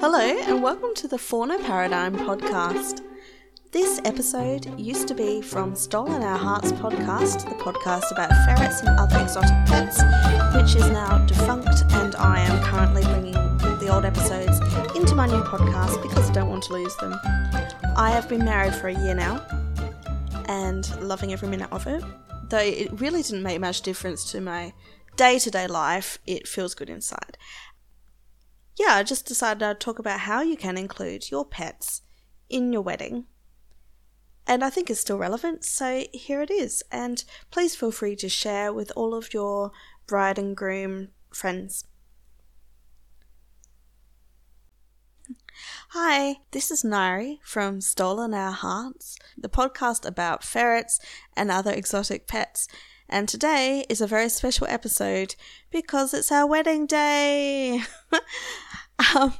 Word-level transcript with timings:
Hello, 0.00 0.18
and 0.18 0.62
welcome 0.62 0.94
to 0.94 1.06
the 1.06 1.18
Fauna 1.18 1.58
Paradigm 1.58 2.16
podcast. 2.16 3.02
This 3.70 4.00
episode 4.06 4.80
used 4.80 5.06
to 5.08 5.14
be 5.14 5.42
from 5.42 5.76
Stolen 5.76 6.22
Our 6.22 6.38
Hearts 6.38 6.72
podcast, 6.72 7.44
the 7.44 7.62
podcast 7.62 8.10
about 8.10 8.30
ferrets 8.46 8.80
and 8.80 8.98
other 8.98 9.18
exotic 9.18 9.50
pets, 9.66 10.00
which 10.56 10.74
is 10.82 10.90
now 10.90 11.18
defunct, 11.26 11.84
and 11.92 12.16
I 12.16 12.40
am 12.40 12.62
currently 12.62 13.02
bringing 13.02 13.34
the 13.34 13.90
old 13.92 14.06
episodes 14.06 14.58
into 14.96 15.14
my 15.14 15.26
new 15.26 15.42
podcast 15.42 16.00
because 16.00 16.30
I 16.30 16.32
don't 16.32 16.48
want 16.48 16.62
to 16.62 16.72
lose 16.72 16.96
them. 16.96 17.14
I 17.94 18.10
have 18.10 18.26
been 18.26 18.42
married 18.42 18.74
for 18.74 18.88
a 18.88 18.98
year 18.98 19.14
now 19.14 19.44
and 20.48 20.98
loving 21.02 21.34
every 21.34 21.48
minute 21.48 21.68
of 21.72 21.86
it. 21.86 22.02
Though 22.48 22.56
it 22.56 22.98
really 22.98 23.22
didn't 23.22 23.42
make 23.42 23.60
much 23.60 23.82
difference 23.82 24.32
to 24.32 24.40
my 24.40 24.72
day 25.16 25.38
to 25.38 25.50
day 25.50 25.66
life, 25.66 26.18
it 26.26 26.48
feels 26.48 26.74
good 26.74 26.88
inside. 26.88 27.36
Yeah, 28.80 28.94
I 28.94 29.02
just 29.02 29.26
decided 29.26 29.62
I'd 29.62 29.78
talk 29.78 29.98
about 29.98 30.20
how 30.20 30.40
you 30.40 30.56
can 30.56 30.78
include 30.78 31.30
your 31.30 31.44
pets 31.44 32.00
in 32.48 32.72
your 32.72 32.80
wedding. 32.80 33.26
And 34.46 34.64
I 34.64 34.70
think 34.70 34.88
it's 34.88 35.02
still 35.02 35.18
relevant, 35.18 35.66
so 35.66 36.06
here 36.14 36.40
it 36.40 36.50
is. 36.50 36.82
And 36.90 37.22
please 37.50 37.76
feel 37.76 37.92
free 37.92 38.16
to 38.16 38.30
share 38.30 38.72
with 38.72 38.90
all 38.96 39.14
of 39.14 39.34
your 39.34 39.70
bride 40.06 40.38
and 40.38 40.56
groom 40.56 41.08
friends. 41.30 41.84
Hi, 45.90 46.36
this 46.52 46.70
is 46.70 46.82
Nairi 46.82 47.40
from 47.44 47.82
Stolen 47.82 48.32
Our 48.32 48.52
Hearts, 48.52 49.18
the 49.36 49.50
podcast 49.50 50.06
about 50.06 50.42
ferrets 50.42 50.98
and 51.36 51.50
other 51.50 51.70
exotic 51.70 52.26
pets. 52.26 52.66
And 53.10 53.28
today 53.28 53.84
is 53.88 54.00
a 54.00 54.06
very 54.06 54.28
special 54.28 54.66
episode 54.68 55.34
because 55.70 56.14
it's 56.14 56.32
our 56.32 56.46
wedding 56.46 56.86
day. 56.86 57.82
um, 59.14 59.34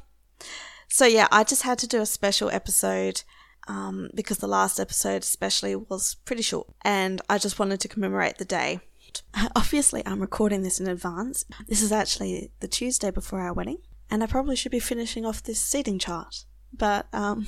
so, 0.88 1.06
yeah, 1.06 1.28
I 1.32 1.44
just 1.44 1.62
had 1.62 1.78
to 1.78 1.86
do 1.86 2.02
a 2.02 2.06
special 2.06 2.50
episode 2.50 3.22
um, 3.68 4.10
because 4.14 4.38
the 4.38 4.46
last 4.48 4.78
episode, 4.78 5.22
especially, 5.22 5.74
was 5.76 6.16
pretty 6.26 6.42
short. 6.42 6.68
And 6.82 7.22
I 7.30 7.38
just 7.38 7.58
wanted 7.58 7.80
to 7.80 7.88
commemorate 7.88 8.38
the 8.38 8.44
day. 8.44 8.80
Obviously, 9.56 10.02
I'm 10.04 10.20
recording 10.20 10.62
this 10.62 10.80
in 10.80 10.88
advance. 10.88 11.44
This 11.68 11.80
is 11.80 11.92
actually 11.92 12.50
the 12.60 12.68
Tuesday 12.68 13.10
before 13.10 13.40
our 13.40 13.54
wedding 13.54 13.78
and 14.10 14.22
I 14.22 14.26
probably 14.26 14.56
should 14.56 14.72
be 14.72 14.80
finishing 14.80 15.24
off 15.24 15.42
this 15.42 15.60
seating 15.60 15.98
chart, 15.98 16.44
but 16.72 17.06
um, 17.12 17.46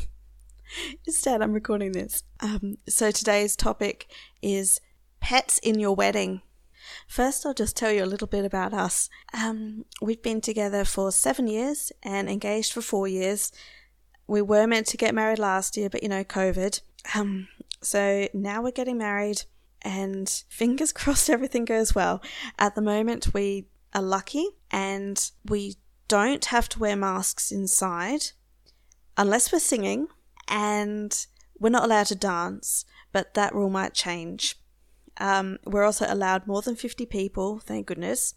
instead 1.06 1.42
I'm 1.42 1.52
recording 1.52 1.92
this. 1.92 2.22
Um, 2.40 2.78
so 2.88 3.10
today's 3.10 3.56
topic 3.56 4.06
is 4.40 4.80
pets 5.22 5.58
in 5.58 5.78
your 5.78 5.94
wedding. 5.94 6.42
First, 7.06 7.46
I'll 7.46 7.54
just 7.54 7.76
tell 7.76 7.92
you 7.92 8.04
a 8.04 8.12
little 8.12 8.26
bit 8.26 8.44
about 8.44 8.74
us. 8.74 9.08
Um, 9.32 9.86
we've 10.02 10.22
been 10.22 10.40
together 10.40 10.84
for 10.84 11.12
seven 11.12 11.46
years 11.46 11.92
and 12.02 12.28
engaged 12.28 12.72
for 12.72 12.82
four 12.82 13.08
years. 13.08 13.52
We 14.26 14.42
were 14.42 14.66
meant 14.66 14.88
to 14.88 14.96
get 14.96 15.14
married 15.14 15.38
last 15.38 15.76
year, 15.76 15.88
but 15.88 16.02
you 16.02 16.08
know, 16.08 16.24
COVID. 16.24 16.80
Um, 17.14 17.48
so 17.80 18.28
now 18.34 18.62
we're 18.62 18.72
getting 18.72 18.98
married, 18.98 19.44
and 19.80 20.28
fingers 20.48 20.92
crossed 21.00 21.30
everything 21.30 21.64
goes 21.64 21.94
well. 21.94 22.20
At 22.58 22.74
the 22.74 22.82
moment, 22.82 23.32
we 23.32 23.66
are 23.94 24.02
lucky 24.02 24.46
and 24.70 25.30
we 25.44 25.76
don't 26.08 26.46
have 26.46 26.68
to 26.70 26.78
wear 26.78 26.96
masks 26.96 27.52
inside 27.52 28.32
unless 29.16 29.52
we're 29.52 29.58
singing, 29.60 30.08
and 30.48 31.26
we're 31.58 31.68
not 31.68 31.84
allowed 31.84 32.06
to 32.06 32.14
dance, 32.14 32.84
but 33.12 33.34
that 33.34 33.54
rule 33.54 33.70
might 33.70 33.94
change. 33.94 34.56
Um, 35.22 35.60
we're 35.64 35.84
also 35.84 36.04
allowed 36.08 36.48
more 36.48 36.62
than 36.62 36.74
50 36.74 37.06
people, 37.06 37.60
thank 37.60 37.86
goodness, 37.86 38.34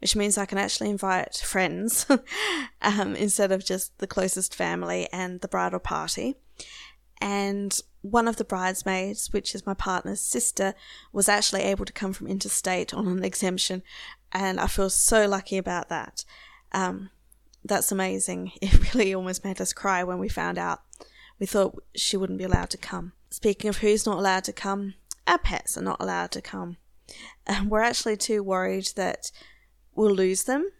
which 0.00 0.16
means 0.16 0.36
I 0.36 0.46
can 0.46 0.58
actually 0.58 0.90
invite 0.90 1.36
friends 1.36 2.06
um, 2.82 3.14
instead 3.14 3.52
of 3.52 3.64
just 3.64 3.96
the 3.98 4.08
closest 4.08 4.52
family 4.52 5.08
and 5.12 5.40
the 5.40 5.48
bridal 5.48 5.78
party. 5.78 6.34
And 7.20 7.80
one 8.02 8.26
of 8.26 8.34
the 8.34 8.44
bridesmaids, 8.44 9.32
which 9.32 9.54
is 9.54 9.64
my 9.64 9.74
partner's 9.74 10.20
sister, 10.20 10.74
was 11.12 11.28
actually 11.28 11.62
able 11.62 11.84
to 11.84 11.92
come 11.92 12.12
from 12.12 12.26
interstate 12.26 12.92
on 12.92 13.06
an 13.06 13.22
exemption, 13.22 13.84
and 14.32 14.58
I 14.58 14.66
feel 14.66 14.90
so 14.90 15.28
lucky 15.28 15.56
about 15.56 15.88
that. 15.88 16.24
Um, 16.72 17.10
that's 17.64 17.92
amazing. 17.92 18.50
It 18.60 18.92
really 18.92 19.14
almost 19.14 19.44
made 19.44 19.60
us 19.60 19.72
cry 19.72 20.02
when 20.02 20.18
we 20.18 20.28
found 20.28 20.58
out. 20.58 20.82
We 21.38 21.46
thought 21.46 21.80
she 21.94 22.16
wouldn't 22.16 22.40
be 22.40 22.44
allowed 22.44 22.70
to 22.70 22.76
come. 22.76 23.12
Speaking 23.30 23.68
of 23.68 23.78
who's 23.78 24.04
not 24.04 24.18
allowed 24.18 24.44
to 24.44 24.52
come, 24.52 24.94
our 25.26 25.38
pets 25.38 25.76
are 25.76 25.82
not 25.82 26.00
allowed 26.00 26.30
to 26.32 26.42
come. 26.42 26.76
And 27.46 27.70
we're 27.70 27.82
actually 27.82 28.16
too 28.16 28.42
worried 28.42 28.88
that 28.96 29.30
we'll 29.94 30.14
lose 30.14 30.44
them. 30.44 30.70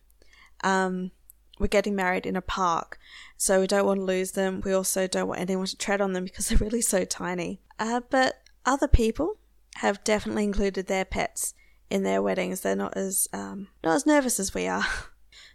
Um, 0.62 1.10
we're 1.58 1.66
getting 1.68 1.94
married 1.94 2.26
in 2.26 2.36
a 2.36 2.42
park, 2.42 2.98
so 3.36 3.60
we 3.60 3.66
don't 3.66 3.86
want 3.86 3.98
to 3.98 4.04
lose 4.04 4.32
them. 4.32 4.60
We 4.64 4.72
also 4.72 5.06
don't 5.06 5.28
want 5.28 5.40
anyone 5.40 5.66
to 5.66 5.76
tread 5.76 6.00
on 6.00 6.12
them 6.12 6.24
because 6.24 6.48
they're 6.50 6.58
really 6.58 6.80
so 6.80 7.04
tiny. 7.04 7.60
Uh, 7.78 8.00
but 8.10 8.42
other 8.64 8.88
people 8.88 9.38
have 9.76 10.02
definitely 10.04 10.44
included 10.44 10.86
their 10.86 11.04
pets 11.04 11.54
in 11.90 12.02
their 12.02 12.22
weddings. 12.22 12.60
They're 12.60 12.76
not 12.76 12.96
as 12.96 13.28
um, 13.32 13.68
not 13.82 13.96
as 13.96 14.06
nervous 14.06 14.40
as 14.40 14.54
we 14.54 14.66
are. 14.66 14.84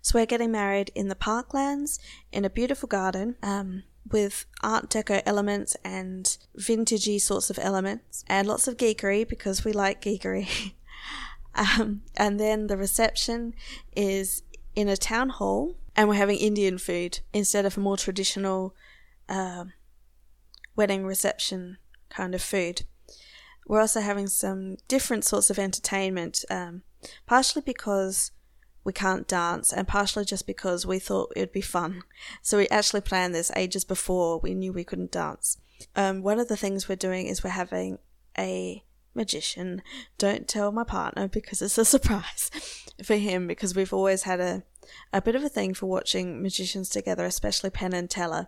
So 0.01 0.17
we're 0.17 0.25
getting 0.25 0.51
married 0.51 0.91
in 0.95 1.09
the 1.09 1.15
parklands 1.15 1.99
in 2.31 2.45
a 2.45 2.49
beautiful 2.49 2.87
garden 2.87 3.35
um, 3.43 3.83
with 4.11 4.45
Art 4.63 4.89
Deco 4.89 5.21
elements 5.25 5.75
and 5.83 6.37
vintagey 6.57 7.19
sorts 7.21 7.49
of 7.49 7.59
elements 7.59 8.23
and 8.27 8.47
lots 8.47 8.67
of 8.67 8.77
geekery 8.77 9.27
because 9.27 9.63
we 9.63 9.71
like 9.71 10.01
geekery. 10.01 10.73
um, 11.55 12.01
and 12.15 12.39
then 12.39 12.67
the 12.67 12.77
reception 12.77 13.53
is 13.95 14.43
in 14.75 14.87
a 14.87 14.97
town 14.97 15.29
hall 15.29 15.75
and 15.95 16.07
we're 16.07 16.15
having 16.15 16.37
Indian 16.37 16.77
food 16.77 17.19
instead 17.33 17.65
of 17.65 17.77
a 17.77 17.81
more 17.81 17.97
traditional 17.97 18.73
uh, 19.27 19.65
wedding 20.75 21.05
reception 21.05 21.77
kind 22.09 22.33
of 22.33 22.41
food. 22.41 22.83
We're 23.67 23.81
also 23.81 24.01
having 24.01 24.27
some 24.27 24.77
different 24.87 25.25
sorts 25.25 25.49
of 25.49 25.59
entertainment, 25.59 26.43
um, 26.49 26.81
partially 27.27 27.61
because 27.61 28.31
we 28.83 28.93
can't 28.93 29.27
dance, 29.27 29.73
and 29.73 29.87
partially 29.87 30.25
just 30.25 30.47
because 30.47 30.85
we 30.85 30.99
thought 30.99 31.33
it 31.35 31.39
would 31.39 31.51
be 31.51 31.61
fun. 31.61 32.03
So 32.41 32.57
we 32.57 32.67
actually 32.69 33.01
planned 33.01 33.35
this 33.35 33.51
ages 33.55 33.83
before 33.83 34.39
we 34.39 34.53
knew 34.53 34.71
we 34.71 34.83
couldn't 34.83 35.11
dance. 35.11 35.57
Um, 35.95 36.21
one 36.21 36.39
of 36.39 36.47
the 36.47 36.57
things 36.57 36.87
we're 36.87 36.95
doing 36.95 37.27
is 37.27 37.43
we're 37.43 37.51
having 37.51 37.99
a 38.37 38.83
magician. 39.13 39.81
Don't 40.17 40.47
tell 40.47 40.71
my 40.71 40.83
partner 40.83 41.27
because 41.27 41.61
it's 41.61 41.77
a 41.77 41.85
surprise 41.85 42.49
for 43.03 43.15
him 43.15 43.47
because 43.47 43.75
we've 43.75 43.93
always 43.93 44.23
had 44.23 44.39
a, 44.39 44.63
a 45.11 45.21
bit 45.21 45.35
of 45.35 45.43
a 45.43 45.49
thing 45.49 45.73
for 45.73 45.85
watching 45.85 46.41
magicians 46.41 46.89
together, 46.89 47.25
especially 47.25 47.69
Penn 47.69 47.93
and 47.93 48.09
Teller. 48.09 48.47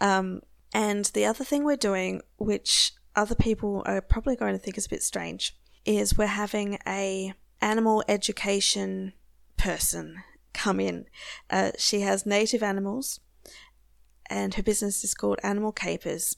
Um, 0.00 0.42
and 0.74 1.06
the 1.06 1.24
other 1.24 1.44
thing 1.44 1.64
we're 1.64 1.76
doing, 1.76 2.20
which 2.36 2.92
other 3.14 3.34
people 3.34 3.82
are 3.86 4.00
probably 4.00 4.36
going 4.36 4.52
to 4.52 4.58
think 4.58 4.76
is 4.76 4.86
a 4.86 4.90
bit 4.90 5.02
strange, 5.02 5.56
is 5.84 6.18
we're 6.18 6.26
having 6.26 6.78
a 6.86 7.32
animal 7.60 8.04
education 8.08 9.14
person 9.66 10.22
come 10.52 10.78
in. 10.78 11.06
Uh, 11.50 11.72
she 11.76 12.00
has 12.00 12.24
native 12.24 12.62
animals, 12.62 13.18
and 14.30 14.54
her 14.54 14.62
business 14.62 15.02
is 15.02 15.12
called 15.12 15.40
Animal 15.42 15.72
Capers. 15.72 16.36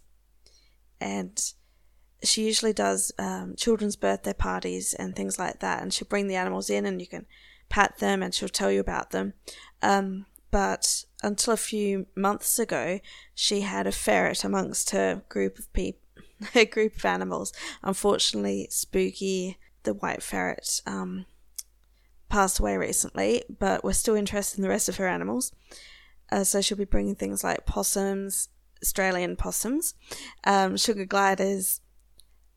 And 0.98 1.38
she 2.24 2.46
usually 2.46 2.72
does 2.72 3.12
um, 3.18 3.54
children's 3.56 3.96
birthday 3.96 4.32
parties 4.32 4.94
and 4.94 5.14
things 5.14 5.38
like 5.38 5.60
that. 5.60 5.82
And 5.82 5.92
she'll 5.92 6.08
bring 6.08 6.26
the 6.26 6.36
animals 6.36 6.70
in, 6.70 6.86
and 6.86 7.00
you 7.00 7.06
can 7.06 7.26
pat 7.68 7.98
them, 7.98 8.22
and 8.22 8.34
she'll 8.34 8.48
tell 8.48 8.72
you 8.72 8.80
about 8.80 9.10
them. 9.10 9.34
Um, 9.82 10.24
but 10.50 11.04
until 11.22 11.52
a 11.52 11.58
few 11.58 12.06
months 12.16 12.58
ago, 12.58 12.98
she 13.34 13.60
had 13.60 13.86
a 13.86 13.92
ferret 13.92 14.42
amongst 14.42 14.90
her 14.90 15.22
group 15.28 15.58
of 15.58 15.70
people, 15.74 16.00
her 16.54 16.64
group 16.64 16.96
of 16.96 17.04
animals. 17.04 17.52
Unfortunately, 17.82 18.68
Spooky, 18.70 19.58
the 19.82 19.92
white 19.92 20.22
ferret, 20.22 20.80
um, 20.86 21.26
passed 22.28 22.58
away 22.58 22.76
recently, 22.76 23.44
but 23.58 23.82
we're 23.84 23.92
still 23.92 24.14
interested 24.14 24.58
in 24.58 24.62
the 24.62 24.68
rest 24.68 24.88
of 24.88 24.96
her 24.96 25.08
animals. 25.08 25.52
Uh, 26.30 26.44
so 26.44 26.60
she'll 26.60 26.78
be 26.78 26.84
bringing 26.84 27.14
things 27.14 27.42
like 27.42 27.66
possums, 27.66 28.48
Australian 28.82 29.36
possums, 29.36 29.94
um, 30.44 30.76
sugar 30.76 31.04
gliders, 31.04 31.80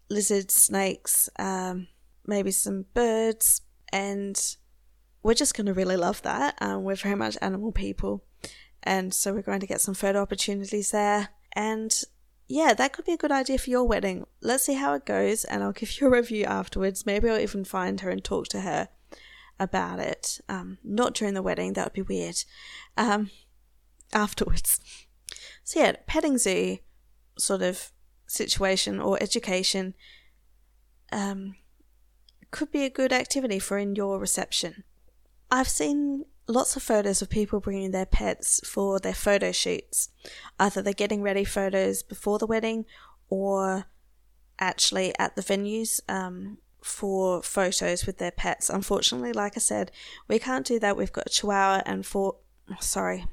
lizards, 0.09 0.53
snakes, 0.53 1.29
um, 1.39 1.87
maybe 2.25 2.51
some 2.51 2.85
birds, 2.93 3.61
and 3.91 4.57
we're 5.23 5.33
just 5.33 5.55
going 5.55 5.67
to 5.67 5.73
really 5.73 5.95
love 5.95 6.21
that. 6.23 6.55
Um, 6.61 6.83
we're 6.83 6.95
very 6.95 7.15
much 7.15 7.37
animal 7.41 7.71
people, 7.71 8.23
and 8.83 9.13
so 9.13 9.33
we're 9.33 9.41
going 9.41 9.61
to 9.61 9.67
get 9.67 9.81
some 9.81 9.93
photo 9.93 10.21
opportunities 10.21 10.91
there. 10.91 11.29
And 11.53 11.93
yeah, 12.47 12.73
that 12.73 12.91
could 12.91 13.05
be 13.05 13.13
a 13.13 13.17
good 13.17 13.31
idea 13.31 13.57
for 13.57 13.69
your 13.69 13.85
wedding. 13.85 14.25
Let's 14.41 14.65
see 14.65 14.73
how 14.73 14.93
it 14.95 15.05
goes, 15.05 15.45
and 15.45 15.63
I'll 15.63 15.71
give 15.71 15.97
you 16.01 16.07
a 16.07 16.11
review 16.11 16.43
afterwards. 16.43 17.05
Maybe 17.05 17.29
I'll 17.29 17.39
even 17.39 17.63
find 17.63 18.01
her 18.01 18.09
and 18.09 18.23
talk 18.23 18.47
to 18.49 18.61
her 18.61 18.89
about 19.61 19.99
it. 19.99 20.41
Um, 20.49 20.79
not 20.83 21.13
during 21.13 21.35
the 21.35 21.41
wedding, 21.41 21.73
that 21.73 21.85
would 21.85 21.93
be 21.93 22.01
weird. 22.01 22.43
Um, 22.97 23.29
afterwards. 24.11 24.79
So, 25.63 25.79
yeah, 25.79 25.93
petting 26.07 26.37
zoo 26.37 26.79
sort 27.37 27.61
of 27.61 27.91
situation 28.27 28.99
or 28.99 29.21
education 29.21 29.93
um, 31.11 31.55
could 32.49 32.71
be 32.71 32.83
a 32.83 32.89
good 32.89 33.13
activity 33.13 33.59
for 33.59 33.77
in 33.77 33.95
your 33.95 34.19
reception. 34.19 34.83
I've 35.49 35.69
seen 35.69 36.25
lots 36.47 36.75
of 36.75 36.83
photos 36.83 37.21
of 37.21 37.29
people 37.29 37.59
bringing 37.59 37.91
their 37.91 38.05
pets 38.05 38.61
for 38.67 38.99
their 38.99 39.13
photo 39.13 39.51
shoots. 39.51 40.09
Either 40.59 40.81
they're 40.81 40.93
getting 40.93 41.21
ready 41.21 41.43
photos 41.43 42.03
before 42.03 42.39
the 42.39 42.47
wedding 42.47 42.85
or 43.29 43.85
actually 44.59 45.13
at 45.17 45.35
the 45.35 45.41
venues 45.41 45.99
um, 46.09 46.57
for 46.83 47.43
photos 47.43 48.05
with 48.05 48.17
their 48.17 48.31
pets. 48.31 48.69
Unfortunately, 48.69 49.33
like 49.33 49.53
I 49.55 49.59
said, 49.59 49.91
we 50.27 50.39
can't 50.39 50.65
do 50.65 50.79
that. 50.79 50.97
We've 50.97 51.11
got 51.11 51.27
a 51.27 51.29
chihuahua 51.29 51.83
and 51.85 52.05
four, 52.05 52.37
sorry, 52.79 53.25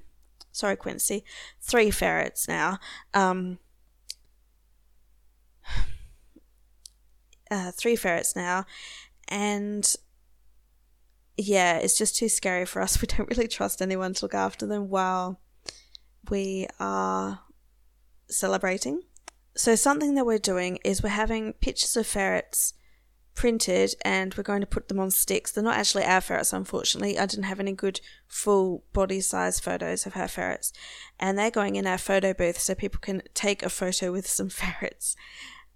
sorry, 0.53 0.77
Quincy, 0.77 1.25
three 1.61 1.91
ferrets 1.91 2.47
now. 2.49 2.79
Um, 3.15 3.59
uh, 7.51 7.73
three 7.73 7.97
ferrets 7.97 8.37
now, 8.37 8.67
and 9.29 9.97
yeah, 11.37 11.79
it's 11.79 11.97
just 11.97 12.17
too 12.17 12.29
scary 12.29 12.67
for 12.67 12.83
us. 12.83 13.01
We 13.03 13.07
don't 13.07 13.31
really 13.31 13.49
trust 13.49 13.81
anyone 13.81 14.15
to 14.15 14.25
look 14.25 14.35
after 14.35 14.67
them 14.67 14.89
while 14.89 15.41
we 16.31 16.67
are 16.79 17.41
celebrating. 18.29 19.03
So, 19.57 19.75
something 19.75 20.15
that 20.15 20.27
we're 20.27 20.39
doing 20.39 20.79
is 20.85 21.03
we're 21.03 21.09
having 21.09 21.55
pictures 21.55 21.97
of 21.97 22.07
ferrets 22.07 22.75
printed 23.39 23.95
and 24.03 24.35
we're 24.35 24.43
going 24.43 24.61
to 24.61 24.67
put 24.67 24.89
them 24.89 24.99
on 24.99 25.13
sticks. 25.13 25.53
They're 25.53 25.63
not 25.63 25.77
actually 25.77 26.03
our 26.03 26.21
ferrets, 26.21 26.53
unfortunately. 26.53 27.17
I 27.21 27.27
didn't 27.27 27.45
have 27.45 27.61
any 27.61 27.73
good 27.73 28.01
full 28.27 28.83
body 28.93 29.21
size 29.21 29.61
photos 29.61 30.07
of 30.07 30.17
our 30.17 30.27
ferrets. 30.27 30.73
And 31.21 31.39
they're 31.39 31.53
going 31.53 31.77
in 31.77 31.87
our 31.87 31.99
photo 31.99 32.35
booth 32.35 32.59
so 32.59 32.75
people 32.75 32.99
can 33.01 33.23
take 33.35 33.63
a 33.63 33.69
photo 33.69 34.11
with 34.11 34.27
some 34.27 34.49
ferrets. 34.63 35.15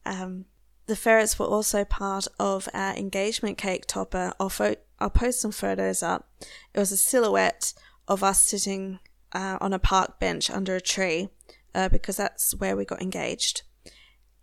Um, 0.04 0.46
the 0.86 0.96
ferrets 0.96 1.38
were 1.38 1.46
also 1.46 1.84
part 1.84 2.26
of 2.40 2.68
our 2.74 2.96
engagement 2.96 3.58
cake 3.58 3.86
topper. 3.86 4.32
I'll, 4.40 4.48
fo- 4.48 4.74
I'll 4.98 5.10
post 5.10 5.40
some 5.40 5.52
photos 5.52 6.02
up. 6.02 6.28
It 6.74 6.80
was 6.80 6.90
a 6.90 6.96
silhouette 6.96 7.74
of 8.08 8.24
us 8.24 8.42
sitting 8.42 8.98
uh, 9.32 9.58
on 9.60 9.72
a 9.72 9.78
park 9.78 10.18
bench 10.18 10.50
under 10.50 10.74
a 10.74 10.80
tree 10.80 11.28
uh, 11.76 11.88
because 11.88 12.16
that's 12.16 12.56
where 12.56 12.76
we 12.76 12.84
got 12.84 13.00
engaged 13.00 13.62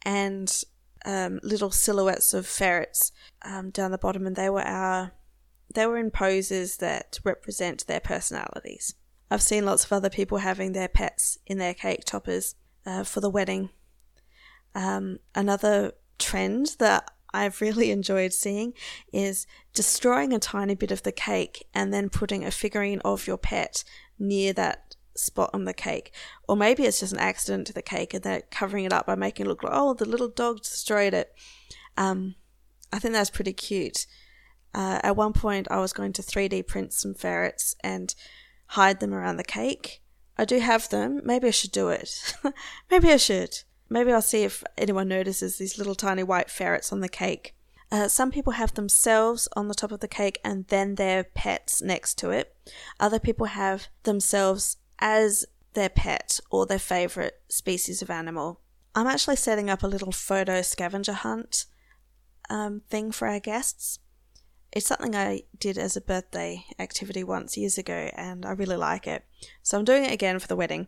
and 0.04 0.64
um, 1.06 1.40
little 1.44 1.72
silhouettes 1.72 2.34
of 2.34 2.46
ferrets 2.46 3.12
um, 3.44 3.70
down 3.70 3.92
the 3.92 3.98
bottom, 3.98 4.28
and 4.28 4.36
they 4.36 4.50
were 4.50 4.62
our 4.62 5.14
they 5.74 5.86
were 5.86 5.98
in 5.98 6.12
poses 6.12 6.78
that 6.78 7.20
represent 7.24 7.86
their 7.86 8.00
personalities. 8.00 8.96
I've 9.30 9.42
seen 9.42 9.66
lots 9.66 9.86
of 9.86 9.94
other 9.94 10.10
people 10.10 10.40
having 10.40 10.72
their 10.72 10.88
pets 10.88 11.38
in 11.46 11.60
their 11.60 11.76
cake 11.76 12.04
toppers 12.06 12.56
uh, 12.86 13.04
for 13.04 13.22
the 13.22 13.30
wedding. 13.30 13.70
Um, 14.74 15.20
another 15.36 15.94
trend 16.18 16.76
that 16.80 17.12
I've 17.34 17.62
really 17.62 17.92
enjoyed 17.92 18.34
seeing 18.34 18.74
is 19.14 19.46
destroying 19.74 20.34
a 20.34 20.40
tiny 20.40 20.76
bit 20.76 20.92
of 20.92 21.04
the 21.04 21.12
cake 21.12 21.68
and 21.74 21.94
then 21.94 22.10
putting 22.10 22.44
a 22.44 22.52
figurine 22.52 23.02
of 23.06 23.28
your 23.28 23.38
pet 23.38 23.84
near 24.18 24.54
that 24.54 24.96
spot 25.20 25.50
on 25.54 25.66
the 25.66 25.74
cake. 25.74 26.14
Or 26.48 26.56
maybe 26.56 26.84
it's 26.84 27.00
just 27.00 27.14
an 27.14 27.20
accident 27.20 27.68
to 27.68 27.74
the 27.74 27.82
cake 27.82 28.14
and 28.14 28.24
they're 28.24 28.44
covering 28.52 28.86
it 28.86 28.94
up 28.94 29.06
by 29.06 29.16
making 29.16 29.46
it 29.46 29.50
look 29.50 29.64
like, 29.64 29.74
oh, 29.76 29.94
the 29.94 30.06
little 30.06 30.28
dog 30.28 30.62
destroyed 30.62 31.14
it. 31.14 31.34
Um, 31.98 32.36
I 32.92 33.00
think 33.00 33.14
that's 33.14 33.30
pretty 33.30 33.54
cute. 33.54 34.06
Uh, 34.74 35.00
at 35.04 35.16
one 35.16 35.34
point, 35.34 35.68
I 35.72 35.80
was 35.80 35.94
going 35.94 36.14
to 36.14 36.22
3D 36.22 36.68
print 36.68 36.94
some 36.94 37.14
ferrets 37.14 37.76
and 37.84 38.14
hide 38.68 39.00
them 39.00 39.14
around 39.14 39.38
the 39.38 39.44
cake. 39.44 40.02
I 40.38 40.46
do 40.46 40.60
have 40.60 40.90
them. 40.90 41.22
Maybe 41.24 41.48
I 41.48 41.52
should 41.52 41.72
do 41.72 41.90
it. 41.90 42.34
Maybe 42.92 43.12
I 43.12 43.18
should. 43.18 43.60
Maybe 43.90 44.12
I'll 44.12 44.22
see 44.22 44.44
if 44.44 44.64
anyone 44.78 45.08
notices 45.08 45.58
these 45.58 45.78
little 45.78 45.96
tiny 45.96 46.24
white 46.24 46.50
ferrets 46.50 46.94
on 46.94 47.02
the 47.02 47.10
cake. 47.10 47.56
Uh, 47.92 48.08
some 48.08 48.30
people 48.30 48.54
have 48.54 48.76
themselves 48.76 49.48
on 49.56 49.68
the 49.68 49.74
top 49.74 49.92
of 49.92 50.00
the 50.00 50.08
cake 50.08 50.40
and 50.44 50.68
then 50.68 50.96
their 50.96 51.24
pets 51.24 51.82
next 51.82 52.16
to 52.20 52.30
it. 52.30 52.56
Other 53.00 53.20
people 53.20 53.48
have 53.48 53.88
themselves 54.04 54.78
as 55.00 55.46
their 55.74 55.90
pet 55.90 56.40
or 56.50 56.66
their 56.66 56.80
favourite 56.80 57.34
species 57.48 58.02
of 58.02 58.10
animal. 58.10 58.60
I'm 58.96 59.08
actually 59.08 59.36
setting 59.36 59.70
up 59.70 59.84
a 59.84 59.88
little 59.88 60.12
photo 60.12 60.62
scavenger 60.62 61.14
hunt 61.14 61.66
um, 62.50 62.82
thing 62.90 63.12
for 63.12 63.28
our 63.28 63.40
guests. 63.40 64.00
It's 64.72 64.88
something 64.88 65.16
I 65.16 65.44
did 65.58 65.78
as 65.78 65.96
a 65.96 66.02
birthday 66.02 66.66
activity 66.78 67.24
once 67.24 67.58
years 67.58 67.78
ago, 67.78 68.10
and 68.16 68.46
I 68.46 68.52
really 68.52 68.76
like 68.76 69.08
it. 69.08 69.24
So 69.64 69.78
I'm 69.78 69.86
doing 69.86 70.06
it 70.06 70.12
again 70.12 70.38
for 70.40 70.48
the 70.48 70.56
wedding. 70.56 70.88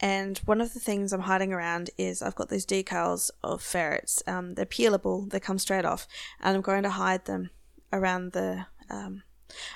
And 0.00 0.38
one 0.38 0.60
of 0.60 0.74
the 0.74 0.80
things 0.80 1.12
I'm 1.12 1.20
hiding 1.20 1.52
around 1.52 1.90
is 1.96 2.22
I've 2.22 2.34
got 2.34 2.48
these 2.48 2.66
decals 2.66 3.30
of 3.42 3.62
ferrets. 3.62 4.22
Um, 4.26 4.54
they're 4.54 4.66
peelable; 4.66 5.30
they 5.30 5.38
come 5.38 5.58
straight 5.58 5.84
off, 5.84 6.08
and 6.40 6.56
I'm 6.56 6.62
going 6.62 6.82
to 6.82 6.90
hide 6.90 7.26
them 7.26 7.50
around 7.92 8.32
the 8.32 8.66
um, 8.90 9.22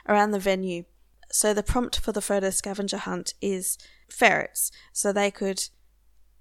around 0.08 0.32
the 0.32 0.40
venue 0.40 0.84
so 1.30 1.52
the 1.52 1.62
prompt 1.62 1.98
for 2.00 2.12
the 2.12 2.22
photo 2.22 2.50
scavenger 2.50 2.98
hunt 2.98 3.34
is 3.40 3.78
ferrets. 4.10 4.70
So 4.92 5.12
they 5.12 5.30
could 5.30 5.68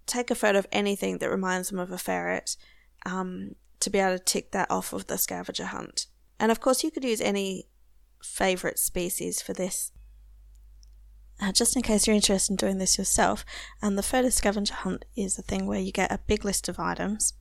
take 0.06 0.32
a 0.32 0.36
photo 0.36 0.60
of 0.60 0.68
anything 0.72 1.18
that 1.18 1.30
reminds 1.30 1.70
them 1.70 1.80
of 1.80 1.92
a 1.92 1.98
ferret 1.98 2.56
um, 3.06 3.56
to 3.80 3.90
be 3.90 4.00
able 4.00 4.18
to 4.18 4.24
tick 4.24 4.52
that 4.52 4.72
off 4.72 4.94
of 4.94 5.08
the 5.08 5.18
scavenger 5.18 5.66
hunt. 5.66 6.08
And 6.40 6.52
of 6.52 6.60
course, 6.60 6.84
you 6.84 6.92
could 6.92 7.04
use 7.04 7.22
any 7.22 7.68
favourite 8.24 8.80
species 8.80 9.42
for 9.42 9.54
this. 9.54 9.92
Uh, 11.40 11.52
just 11.52 11.76
in 11.76 11.84
case 11.84 12.08
you're 12.08 12.16
interested 12.16 12.52
in 12.52 12.56
doing 12.56 12.80
this 12.80 12.98
yourself, 12.98 13.46
and 13.82 13.90
um, 13.90 13.96
the 13.96 14.02
photo 14.02 14.30
scavenger 14.30 14.74
hunt 14.74 15.06
is 15.16 15.38
a 15.38 15.44
thing 15.44 15.68
where 15.68 15.80
you 15.80 15.92
get 15.92 16.12
a 16.12 16.20
big 16.26 16.44
list 16.44 16.68
of 16.68 16.80
items 16.80 17.34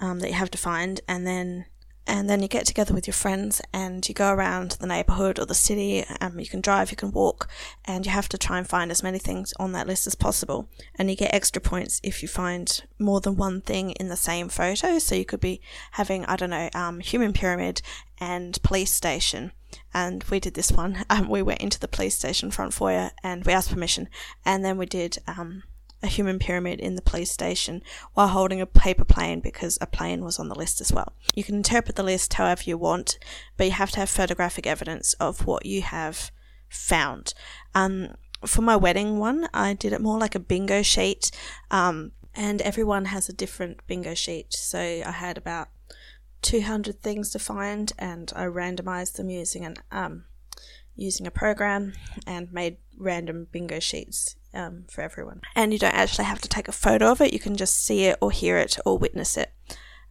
um, 0.00 0.18
that 0.18 0.28
you 0.28 0.34
have 0.34 0.50
to 0.50 0.58
find, 0.58 1.00
and 1.06 1.24
then 1.24 1.66
and 2.10 2.28
then 2.28 2.42
you 2.42 2.48
get 2.48 2.66
together 2.66 2.92
with 2.92 3.06
your 3.06 3.14
friends 3.14 3.62
and 3.72 4.06
you 4.08 4.16
go 4.16 4.32
around 4.32 4.72
the 4.72 4.86
neighborhood 4.88 5.38
or 5.38 5.46
the 5.46 5.54
city. 5.54 6.04
Um, 6.20 6.40
you 6.40 6.46
can 6.48 6.60
drive, 6.60 6.90
you 6.90 6.96
can 6.96 7.12
walk, 7.12 7.48
and 7.84 8.04
you 8.04 8.10
have 8.10 8.28
to 8.30 8.36
try 8.36 8.58
and 8.58 8.68
find 8.68 8.90
as 8.90 9.04
many 9.04 9.20
things 9.20 9.54
on 9.60 9.70
that 9.72 9.86
list 9.86 10.08
as 10.08 10.16
possible. 10.16 10.68
And 10.96 11.08
you 11.08 11.14
get 11.14 11.32
extra 11.32 11.62
points 11.62 12.00
if 12.02 12.20
you 12.20 12.26
find 12.26 12.82
more 12.98 13.20
than 13.20 13.36
one 13.36 13.60
thing 13.60 13.92
in 13.92 14.08
the 14.08 14.16
same 14.16 14.48
photo. 14.48 14.98
So 14.98 15.14
you 15.14 15.24
could 15.24 15.38
be 15.38 15.60
having, 15.92 16.24
I 16.24 16.34
don't 16.34 16.50
know, 16.50 16.68
um, 16.74 16.98
human 16.98 17.32
pyramid 17.32 17.80
and 18.18 18.60
police 18.64 18.92
station. 18.92 19.52
And 19.94 20.24
we 20.24 20.40
did 20.40 20.54
this 20.54 20.72
one. 20.72 21.04
Um, 21.10 21.28
we 21.28 21.42
went 21.42 21.60
into 21.60 21.78
the 21.78 21.86
police 21.86 22.16
station 22.16 22.50
front 22.50 22.74
foyer 22.74 23.12
and 23.22 23.44
we 23.44 23.52
asked 23.52 23.70
permission. 23.70 24.08
And 24.44 24.64
then 24.64 24.78
we 24.78 24.86
did 24.86 25.18
um, 25.28 25.62
a 26.02 26.06
human 26.06 26.38
pyramid 26.38 26.80
in 26.80 26.94
the 26.94 27.02
police 27.02 27.30
station 27.30 27.82
while 28.14 28.28
holding 28.28 28.60
a 28.60 28.66
paper 28.66 29.04
plane 29.04 29.40
because 29.40 29.76
a 29.80 29.86
plane 29.86 30.24
was 30.24 30.38
on 30.38 30.48
the 30.48 30.54
list 30.54 30.80
as 30.80 30.92
well. 30.92 31.12
You 31.34 31.44
can 31.44 31.56
interpret 31.56 31.96
the 31.96 32.02
list 32.02 32.34
however 32.34 32.62
you 32.64 32.78
want, 32.78 33.18
but 33.56 33.66
you 33.66 33.72
have 33.72 33.90
to 33.92 34.00
have 34.00 34.08
photographic 34.08 34.66
evidence 34.66 35.12
of 35.14 35.46
what 35.46 35.66
you 35.66 35.82
have 35.82 36.30
found. 36.68 37.34
Um, 37.74 38.14
for 38.46 38.62
my 38.62 38.76
wedding 38.76 39.18
one, 39.18 39.48
I 39.52 39.74
did 39.74 39.92
it 39.92 40.00
more 40.00 40.18
like 40.18 40.34
a 40.34 40.40
bingo 40.40 40.82
sheet, 40.82 41.30
um, 41.70 42.12
and 42.34 42.62
everyone 42.62 43.06
has 43.06 43.28
a 43.28 43.34
different 43.34 43.86
bingo 43.86 44.14
sheet. 44.14 44.54
So 44.54 44.78
I 44.78 45.10
had 45.10 45.36
about 45.36 45.68
200 46.42 47.02
things 47.02 47.30
to 47.30 47.38
find, 47.38 47.92
and 47.98 48.32
I 48.34 48.44
randomized 48.44 49.16
them 49.16 49.28
using 49.28 49.64
an 49.64 49.76
um, 49.90 50.24
using 51.00 51.26
a 51.26 51.30
program 51.30 51.94
and 52.26 52.52
made 52.52 52.76
random 52.98 53.46
bingo 53.50 53.80
sheets 53.80 54.36
um, 54.54 54.84
for 54.88 55.02
everyone. 55.02 55.40
And 55.56 55.72
you 55.72 55.78
don't 55.78 55.94
actually 55.94 56.26
have 56.26 56.40
to 56.42 56.48
take 56.48 56.68
a 56.68 56.72
photo 56.72 57.10
of 57.10 57.20
it, 57.20 57.32
you 57.32 57.38
can 57.38 57.56
just 57.56 57.84
see 57.84 58.04
it 58.04 58.18
or 58.20 58.30
hear 58.30 58.56
it 58.58 58.78
or 58.84 58.98
witness 58.98 59.36
it. 59.36 59.52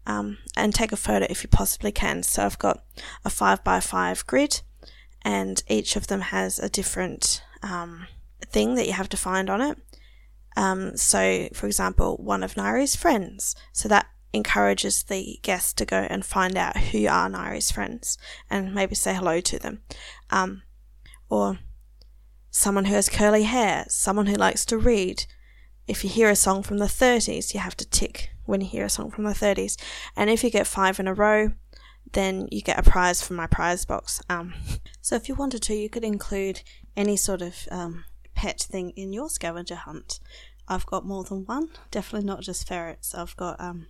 Um, 0.06 0.40
and 0.58 0.74
take 0.74 0.92
a 0.92 0.98
photo 0.98 1.28
if 1.30 1.44
you 1.44 1.50
possibly 1.50 1.92
can. 1.92 2.24
So 2.24 2.44
I've 2.44 2.58
got 2.58 2.84
a 3.24 3.30
5 3.30 3.64
by 3.64 3.80
5 3.80 4.26
grid, 4.26 4.62
and 5.22 5.62
each 5.68 5.96
of 5.96 6.08
them 6.08 6.22
has 6.22 6.58
a 6.58 6.70
different 6.70 7.44
um, 7.62 8.08
thing 8.48 8.74
that 8.76 8.88
you 8.88 8.94
have 8.94 9.10
to 9.10 9.18
find 9.18 9.50
on 9.50 9.62
it. 9.62 9.78
Um, 10.58 10.98
so, 10.98 11.48
for 11.54 11.68
example, 11.68 12.18
one 12.18 12.44
of 12.44 12.56
Nairi's 12.56 12.96
friends. 12.96 13.56
So 13.72 13.88
that 13.90 14.08
encourages 14.34 15.04
the 15.04 15.40
guests 15.42 15.74
to 15.74 15.86
go 15.86 16.08
and 16.10 16.26
find 16.26 16.58
out 16.58 16.78
who 16.78 17.08
are 17.08 17.30
Nairi's 17.30 17.72
friends 17.72 18.18
and 18.50 18.74
maybe 18.74 18.96
say 18.96 19.14
hello 19.14 19.42
to 19.42 19.60
them. 19.60 19.82
Um, 20.30 20.64
or 21.30 21.60
someone 22.50 22.86
who 22.86 22.96
has 22.96 23.10
curly 23.10 23.44
hair, 23.44 23.86
someone 23.88 24.26
who 24.26 24.36
likes 24.36 24.66
to 24.66 24.78
read. 24.78 25.26
If 25.88 26.04
you 26.04 26.10
hear 26.10 26.30
a 26.30 26.36
song 26.36 26.64
from 26.64 26.78
the 26.78 26.86
30s, 26.86 27.54
you 27.54 27.60
have 27.60 27.78
to 27.78 27.90
tick 27.90 28.32
when 28.46 28.62
you 28.62 28.68
hear 28.68 28.86
a 28.86 28.90
song 28.90 29.12
from 29.12 29.24
the 29.24 29.32
30s. 29.32 29.78
And 30.16 30.30
if 30.30 30.44
you 30.44 30.50
get 30.50 30.68
five 30.68 31.00
in 31.00 31.08
a 31.08 31.14
row, 31.14 31.52
then 32.14 32.48
you 32.52 32.62
get 32.62 32.80
a 32.80 32.90
prize 32.90 33.22
from 33.22 33.36
my 33.36 33.48
prize 33.48 33.86
box. 33.86 34.22
Um, 34.30 34.54
so 35.02 35.16
if 35.16 35.30
you 35.30 35.36
wanted 35.36 35.62
to, 35.64 35.76
you 35.76 35.90
could 35.90 36.04
include 36.04 36.62
any 36.96 37.16
sort 37.16 37.42
of 37.42 37.68
um, 37.72 38.06
pet 38.36 38.60
thing 38.60 38.92
in 38.92 39.14
your 39.14 39.30
scavenger 39.30 39.76
hunt. 39.76 40.20
I've 40.68 40.86
got 40.86 41.06
more 41.06 41.24
than 41.24 41.46
one, 41.46 41.70
definitely 41.90 42.28
not 42.28 42.42
just 42.42 42.68
ferrets. 42.68 43.16
I've 43.16 43.36
got 43.36 43.60
um, 43.60 43.88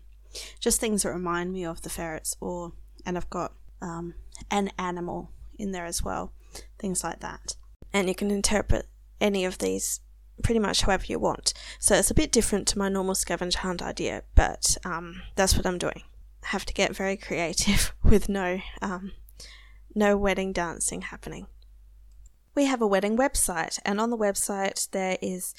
just 0.60 0.79
things 0.79 1.03
that 1.03 1.10
remind 1.10 1.51
me 1.51 1.65
of 1.65 1.81
the 1.81 1.89
ferrets, 1.89 2.38
or 2.39 2.72
and 3.05 3.17
I've 3.17 3.29
got 3.29 3.53
um, 3.81 4.13
an 4.50 4.72
animal 4.77 5.31
in 5.58 5.72
there 5.72 5.86
as 5.86 6.03
well, 6.03 6.31
things 6.77 7.03
like 7.03 7.20
that 7.20 7.56
and 7.94 8.08
you 8.08 8.15
can 8.15 8.32
interpret 8.32 8.88
any 9.20 9.46
of 9.46 9.58
these 9.58 10.01
pretty 10.44 10.60
much 10.60 10.82
however 10.82 11.06
you 11.08 11.20
want. 11.20 11.53
So 11.79 11.96
it's 11.96 12.12
a 12.12 12.15
bit 12.15 12.32
different 12.32 12.68
to 12.70 12.79
my 12.79 12.89
normal 12.89 13.15
scavenger 13.15 13.60
hunt 13.60 13.82
idea, 13.82 14.24
but 14.36 14.77
um, 14.86 15.22
that's 15.36 15.56
what 15.56 15.65
I'm 15.65 15.77
doing. 15.77 16.03
I 16.44 16.48
have 16.48 16.65
to 16.65 16.74
get 16.74 16.96
very 16.96 17.18
creative 17.18 17.94
with 18.03 18.29
no 18.29 18.60
um, 18.82 19.12
no 19.96 20.15
wedding 20.15 20.53
dancing 20.53 21.01
happening. 21.01 21.48
we 22.56 22.65
have 22.65 22.82
a 22.82 22.88
wedding 22.88 23.18
website, 23.18 23.79
and 23.84 24.00
on 24.00 24.12
the 24.12 24.18
website 24.18 24.89
there 24.91 25.18
is 25.22 25.53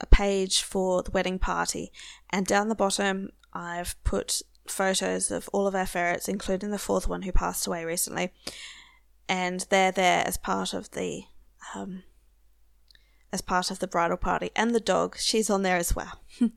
a 0.00 0.06
page 0.06 0.62
for 0.62 1.02
the 1.02 1.10
wedding 1.10 1.38
party, 1.38 1.90
and 2.30 2.46
down 2.46 2.68
the 2.68 2.74
bottom 2.74 3.30
I've 3.52 4.02
put 4.04 4.42
photos 4.68 5.30
of 5.30 5.48
all 5.52 5.66
of 5.66 5.74
our 5.74 5.86
ferrets, 5.86 6.28
including 6.28 6.70
the 6.70 6.78
fourth 6.78 7.08
one 7.08 7.22
who 7.22 7.32
passed 7.32 7.66
away 7.66 7.84
recently, 7.84 8.32
and 9.28 9.66
they're 9.70 9.92
there 9.92 10.24
as 10.26 10.36
part 10.36 10.74
of 10.74 10.90
the 10.92 11.24
um, 11.74 12.02
as 13.32 13.40
part 13.40 13.70
of 13.70 13.80
the 13.80 13.88
bridal 13.88 14.16
party, 14.16 14.50
and 14.54 14.74
the 14.74 14.80
dog 14.80 15.16
she's 15.18 15.50
on 15.50 15.62
there 15.62 15.76
as 15.76 15.94
well. 15.94 16.20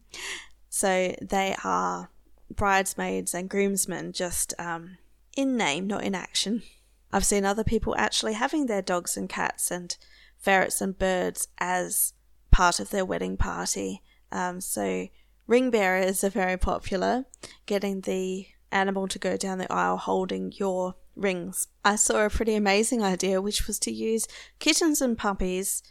so 0.69 1.15
they 1.21 1.55
are 1.63 2.09
bridesmaids 2.53 3.33
and 3.33 3.49
groomsmen, 3.49 4.13
just 4.13 4.53
um, 4.59 4.97
in 5.35 5.57
name, 5.57 5.87
not 5.87 6.03
in 6.03 6.15
action. 6.15 6.63
I've 7.11 7.25
seen 7.25 7.45
other 7.45 7.63
people 7.63 7.95
actually 7.97 8.33
having 8.33 8.65
their 8.65 8.81
dogs 8.81 9.15
and 9.15 9.29
cats 9.29 9.71
and 9.71 9.95
ferrets 10.37 10.81
and 10.81 10.97
birds 10.97 11.47
as 11.57 12.13
part 12.51 12.79
of 12.79 12.89
their 12.89 13.05
wedding 13.05 13.37
party. 13.37 14.01
Um, 14.31 14.61
so 14.61 15.07
ring 15.47 15.71
bearers 15.71 16.23
are 16.23 16.29
very 16.29 16.57
popular, 16.57 17.25
getting 17.65 18.01
the 18.01 18.47
animal 18.71 19.07
to 19.07 19.19
go 19.19 19.37
down 19.37 19.57
the 19.57 19.71
aisle 19.71 19.97
holding 19.97 20.51
your 20.57 20.95
rings. 21.17 21.67
I 21.83 21.95
saw 21.95 22.25
a 22.25 22.29
pretty 22.29 22.55
amazing 22.55 23.03
idea, 23.03 23.41
which 23.41 23.67
was 23.67 23.79
to 23.79 23.91
use 23.91 24.27
kittens 24.59 25.01
and 25.01 25.17
puppies, 25.17 25.83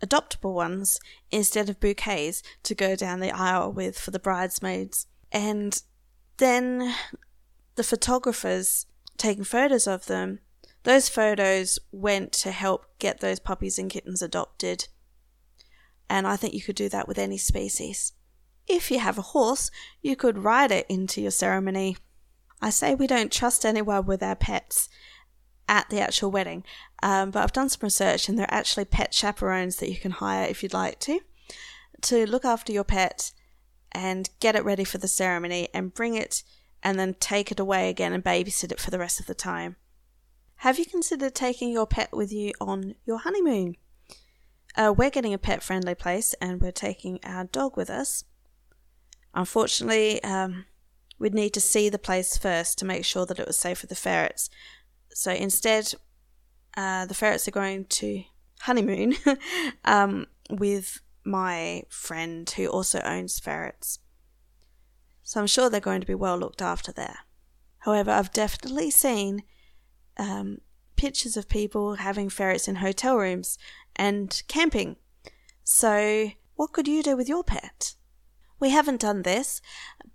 adoptable 0.00 0.54
ones, 0.54 0.98
instead 1.30 1.68
of 1.68 1.80
bouquets 1.80 2.42
to 2.62 2.74
go 2.74 2.96
down 2.96 3.20
the 3.20 3.30
aisle 3.30 3.72
with 3.72 3.98
for 3.98 4.10
the 4.10 4.18
bridesmaids. 4.18 5.06
And 5.32 5.80
then 6.38 6.94
the 7.74 7.84
photographers 7.84 8.86
taking 9.16 9.44
photos 9.44 9.86
of 9.86 10.06
them, 10.06 10.40
those 10.84 11.08
photos 11.08 11.78
went 11.92 12.32
to 12.32 12.50
help 12.50 12.86
get 12.98 13.20
those 13.20 13.40
puppies 13.40 13.78
and 13.78 13.90
kittens 13.90 14.22
adopted. 14.22 14.88
And 16.10 16.26
I 16.26 16.36
think 16.36 16.54
you 16.54 16.62
could 16.62 16.76
do 16.76 16.88
that 16.90 17.08
with 17.08 17.18
any 17.18 17.38
species. 17.38 18.12
If 18.66 18.90
you 18.90 18.98
have 18.98 19.18
a 19.18 19.22
horse, 19.22 19.70
you 20.02 20.16
could 20.16 20.44
ride 20.44 20.70
it 20.70 20.86
into 20.88 21.20
your 21.20 21.30
ceremony. 21.30 21.96
I 22.60 22.70
say 22.70 22.94
we 22.94 23.06
don't 23.06 23.32
trust 23.32 23.64
anyone 23.64 24.06
with 24.06 24.22
our 24.22 24.36
pets 24.36 24.88
at 25.68 25.88
the 25.90 26.00
actual 26.00 26.30
wedding, 26.30 26.64
um, 27.02 27.30
but 27.30 27.42
I've 27.42 27.52
done 27.52 27.68
some 27.68 27.80
research 27.82 28.28
and 28.28 28.38
there 28.38 28.46
are 28.46 28.54
actually 28.54 28.84
pet 28.84 29.12
chaperones 29.12 29.76
that 29.76 29.90
you 29.90 29.96
can 29.96 30.12
hire 30.12 30.46
if 30.46 30.62
you'd 30.62 30.74
like 30.74 30.98
to, 31.00 31.20
to 32.02 32.26
look 32.26 32.44
after 32.44 32.72
your 32.72 32.84
pet 32.84 33.32
and 33.92 34.30
get 34.40 34.56
it 34.56 34.64
ready 34.64 34.84
for 34.84 34.98
the 34.98 35.08
ceremony 35.08 35.68
and 35.72 35.94
bring 35.94 36.14
it 36.14 36.42
and 36.82 36.98
then 36.98 37.14
take 37.14 37.50
it 37.50 37.60
away 37.60 37.88
again 37.88 38.12
and 38.12 38.22
babysit 38.22 38.72
it 38.72 38.80
for 38.80 38.90
the 38.90 38.98
rest 38.98 39.20
of 39.20 39.26
the 39.26 39.34
time. 39.34 39.76
Have 40.56 40.78
you 40.78 40.84
considered 40.84 41.34
taking 41.34 41.70
your 41.70 41.86
pet 41.86 42.10
with 42.12 42.32
you 42.32 42.52
on 42.60 42.94
your 43.04 43.18
honeymoon? 43.18 43.76
Uh, 44.76 44.92
we're 44.96 45.10
getting 45.10 45.34
a 45.34 45.38
pet 45.38 45.62
friendly 45.62 45.94
place 45.94 46.34
and 46.40 46.60
we're 46.60 46.72
taking 46.72 47.20
our 47.24 47.44
dog 47.44 47.76
with 47.76 47.88
us. 47.88 48.24
Unfortunately, 49.32 50.22
um, 50.22 50.66
we'd 51.24 51.34
need 51.34 51.52
to 51.54 51.60
see 51.60 51.88
the 51.88 51.98
place 51.98 52.36
first 52.36 52.78
to 52.78 52.84
make 52.84 53.04
sure 53.04 53.26
that 53.26 53.40
it 53.40 53.46
was 53.48 53.56
safe 53.56 53.78
for 53.78 53.88
the 53.88 53.96
ferrets. 53.96 54.48
So 55.12 55.32
instead, 55.32 55.94
uh, 56.76 57.06
the 57.06 57.14
ferrets 57.14 57.48
are 57.48 57.52
going 57.62 57.86
to 57.86 58.22
honeymoon 58.60 59.14
um, 59.84 60.28
with 60.48 61.00
my 61.24 61.82
friend 61.88 62.48
who 62.50 62.68
also 62.68 63.00
owns 63.00 63.40
ferrets 63.40 63.98
so 65.24 65.40
I'm 65.40 65.46
sure 65.46 65.68
they're 65.70 65.80
going 65.80 66.02
to 66.02 66.06
be 66.06 66.14
well 66.14 66.36
looked 66.36 66.60
after 66.60 66.92
there. 66.92 67.20
However, 67.78 68.10
I've 68.10 68.32
definitely 68.32 68.90
seen 68.90 69.42
um, 70.18 70.58
pictures 70.96 71.36
of 71.36 71.48
people 71.48 71.96
having 71.96 72.28
ferrets 72.28 72.68
in 72.68 72.76
hotel 72.76 73.16
rooms 73.16 73.58
and 73.96 74.42
camping. 74.48 74.96
So, 75.64 76.30
what 76.56 76.72
could 76.72 76.86
you 76.86 77.02
do 77.02 77.16
with 77.16 77.28
your 77.28 77.42
pet? 77.42 77.94
We 78.60 78.70
haven't 78.70 79.00
done 79.00 79.22
this, 79.22 79.62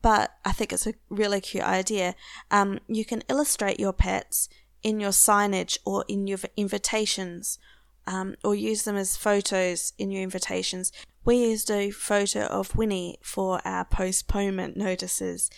but 0.01 0.32
I 0.46 0.51
think 0.51 0.72
it's 0.72 0.88
a 0.88 0.94
really 1.10 1.41
cute 1.41 1.63
idea. 1.63 2.15
Um, 2.51 2.79
you 2.88 3.06
can 3.06 3.24
illustrate 3.29 3.79
your 3.79 3.94
pets 3.94 4.50
in 4.82 5.00
your 5.00 5.12
signage 5.12 5.77
or 5.86 6.06
in 6.08 6.27
your 6.27 6.39
invitations, 6.56 7.60
um, 8.08 8.36
or 8.44 8.56
use 8.56 8.84
them 8.84 8.96
as 8.96 9.18
photos 9.18 9.94
in 9.98 10.10
your 10.12 10.24
invitations. 10.24 10.91
We 11.25 11.38
used 11.38 11.70
a 11.70 11.91
photo 11.91 12.46
of 12.46 12.75
Winnie 12.75 13.20
for 13.22 13.62
our 13.65 13.86
postponement 13.86 14.77
notices. 14.77 15.50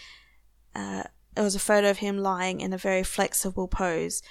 Uh, 0.74 1.04
it 1.38 1.42
was 1.42 1.56
a 1.56 1.60
photo 1.60 1.90
of 1.90 2.00
him 2.00 2.18
lying 2.18 2.60
in 2.60 2.74
a 2.74 2.78
very 2.78 3.04
flexible 3.04 3.68
pose, 3.68 4.22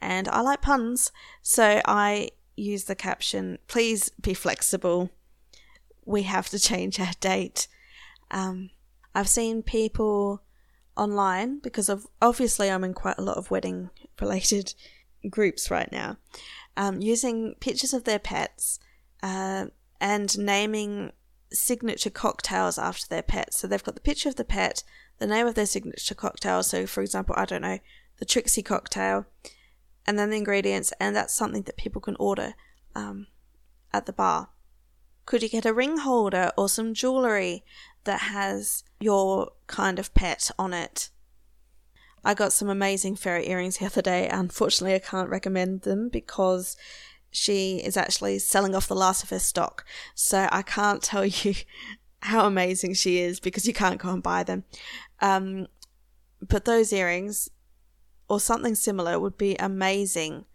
and 0.00 0.28
I 0.28 0.40
like 0.40 0.62
puns, 0.62 1.12
so 1.42 1.80
I 1.84 2.30
used 2.56 2.88
the 2.88 2.94
caption, 2.94 3.58
Please 3.68 4.10
be 4.20 4.34
flexible. 4.34 5.10
We 6.04 6.24
have 6.24 6.48
to 6.50 6.58
change 6.58 6.98
our 6.98 7.12
date. 7.20 7.68
Um, 8.30 8.70
I've 9.18 9.28
seen 9.28 9.64
people 9.64 10.44
online 10.96 11.58
because 11.58 11.88
of 11.88 12.06
obviously 12.22 12.70
I'm 12.70 12.84
in 12.84 12.94
quite 12.94 13.18
a 13.18 13.22
lot 13.22 13.36
of 13.36 13.50
wedding 13.50 13.90
related 14.20 14.74
groups 15.28 15.72
right 15.72 15.90
now, 15.90 16.18
um, 16.76 17.00
using 17.00 17.56
pictures 17.58 17.92
of 17.92 18.04
their 18.04 18.20
pets 18.20 18.78
uh, 19.20 19.66
and 20.00 20.38
naming 20.38 21.10
signature 21.52 22.10
cocktails 22.10 22.78
after 22.78 23.08
their 23.08 23.24
pets. 23.24 23.58
So 23.58 23.66
they've 23.66 23.82
got 23.82 23.96
the 23.96 24.00
picture 24.00 24.28
of 24.28 24.36
the 24.36 24.44
pet, 24.44 24.84
the 25.18 25.26
name 25.26 25.48
of 25.48 25.56
their 25.56 25.66
signature 25.66 26.14
cocktail. 26.14 26.62
So, 26.62 26.86
for 26.86 27.02
example, 27.02 27.34
I 27.36 27.44
don't 27.44 27.62
know, 27.62 27.80
the 28.18 28.24
Trixie 28.24 28.62
cocktail, 28.62 29.26
and 30.06 30.16
then 30.16 30.30
the 30.30 30.36
ingredients, 30.36 30.92
and 31.00 31.16
that's 31.16 31.34
something 31.34 31.62
that 31.62 31.76
people 31.76 32.00
can 32.00 32.14
order 32.20 32.54
um, 32.94 33.26
at 33.92 34.06
the 34.06 34.12
bar. 34.12 34.50
Could 35.26 35.42
you 35.42 35.48
get 35.48 35.66
a 35.66 35.74
ring 35.74 35.98
holder 35.98 36.52
or 36.56 36.68
some 36.68 36.94
jewellery 36.94 37.64
that 38.08 38.22
has 38.22 38.84
your 38.98 39.52
kind 39.66 39.98
of 39.98 40.14
pet 40.14 40.50
on 40.58 40.72
it? 40.72 41.10
I 42.24 42.32
got 42.32 42.52
some 42.52 42.68
amazing 42.68 43.16
ferret 43.16 43.46
earrings 43.46 43.76
the 43.76 43.86
other 43.86 44.02
day. 44.02 44.28
Unfortunately, 44.28 44.94
I 44.94 44.98
can't 44.98 45.28
recommend 45.28 45.82
them 45.82 46.08
because 46.08 46.74
she 47.30 47.76
is 47.76 47.96
actually 47.98 48.38
selling 48.38 48.74
off 48.74 48.88
the 48.88 48.96
last 48.96 49.22
of 49.22 49.30
her 49.30 49.38
stock. 49.38 49.84
So 50.14 50.48
I 50.50 50.62
can't 50.62 51.02
tell 51.02 51.26
you 51.44 51.54
how 52.22 52.46
amazing 52.46 52.94
she 52.94 53.20
is 53.20 53.40
because 53.40 53.66
you 53.66 53.74
can't 53.74 54.00
go 54.00 54.08
and 54.08 54.22
buy 54.22 54.42
them. 54.42 54.64
Um, 55.20 55.66
but 56.40 56.64
those 56.64 56.92
earrings 56.92 57.50
or 58.26 58.40
something 58.40 58.74
similar 58.74 59.20
would 59.20 59.36
be 59.36 59.54
amazing 59.56 60.46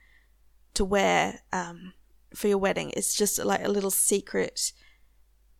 to 0.74 0.84
wear 0.84 1.42
um, 1.52 1.94
for 2.34 2.48
your 2.48 2.58
wedding. 2.58 2.92
It's 2.98 3.14
just 3.14 3.38
like 3.38 3.64
a 3.64 3.72
little 3.72 3.92
secret 3.92 4.74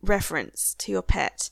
reference 0.02 0.74
to 0.78 0.90
your 0.90 1.02
pet. 1.02 1.50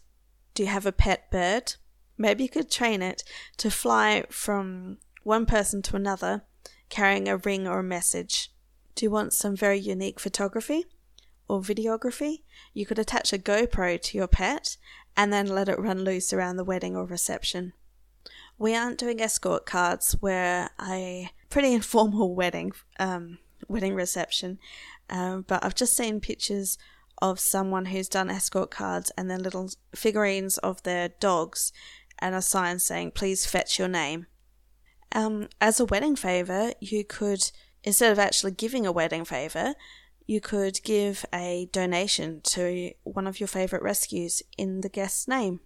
Do 0.55 0.63
you 0.63 0.69
have 0.69 0.87
a 0.87 0.93
pet 0.93 1.31
bird? 1.31 1.75
Maybe 2.19 2.45
you 2.45 2.49
could 2.49 2.71
train 2.71 3.03
it 3.03 3.25
to 3.57 3.71
fly 3.71 4.25
from 4.31 4.99
one 5.23 5.47
person 5.47 5.83
to 5.83 5.97
another 5.97 6.43
carrying 6.89 7.27
a 7.27 7.39
ring 7.39 7.67
or 7.67 7.79
a 7.79 7.85
message. 7.85 8.51
Do 8.95 9.07
you 9.07 9.11
want 9.11 9.33
some 9.33 9.57
very 9.57 9.79
unique 9.79 10.21
photography 10.21 10.85
or 11.49 11.63
videography? 11.63 12.43
You 12.75 12.85
could 12.85 12.99
attach 12.99 13.33
a 13.33 13.39
GoPro 13.39 14.01
to 14.01 14.19
your 14.19 14.27
pet 14.27 14.77
and 15.17 15.33
then 15.33 15.47
let 15.47 15.69
it 15.69 15.79
run 15.79 16.05
loose 16.05 16.33
around 16.33 16.57
the 16.57 16.65
wedding 16.65 16.95
or 16.95 17.07
reception. 17.07 17.73
We 18.59 18.77
aren't 18.77 18.99
doing 18.99 19.21
escort 19.21 19.65
cards. 19.65 20.17
We're 20.21 20.69
a 20.81 21.31
pretty 21.49 21.73
informal 21.81 22.35
wedding, 22.35 22.73
um, 22.99 23.39
wedding 23.69 23.95
reception. 23.95 24.59
Um, 25.09 25.45
but 25.49 25.65
I've 25.65 25.75
just 25.75 25.97
seen 25.97 26.21
pictures 26.21 26.77
of 27.21 27.39
someone 27.39 27.87
who's 27.87 28.09
done 28.09 28.31
escort 28.31 28.71
cards 28.71 29.13
and 29.17 29.31
then 29.31 29.43
little 29.43 29.71
figurines 29.95 30.59
of 30.59 30.83
their 30.83 31.09
dogs 31.09 31.73
and 32.19 32.35
a 32.35 32.43
sign 32.43 32.79
saying, 32.79 33.13
please 33.13 33.47
fetch 33.47 33.79
your 33.79 33.89
name. 33.89 34.27
Um, 35.13 35.49
as 35.61 35.79
a 35.79 35.85
wedding 35.85 36.17
favour, 36.17 36.73
you 36.81 37.05
could 37.05 37.51
instead 37.85 38.13
of 38.13 38.19
actually 38.19 38.53
giving 38.53 38.87
a 38.87 38.93
wedding 38.93 39.25
favour, 39.25 39.75
you 40.27 40.41
could 40.41 40.83
give 40.85 41.27
a 41.35 41.69
donation 41.73 42.41
to 42.43 42.93
one 43.03 43.27
of 43.27 43.41
your 43.41 43.49
favourite 43.49 43.83
rescues 43.83 44.43
in 44.57 44.81
the 44.81 44.89
guest's 44.89 45.27
name. 45.27 45.61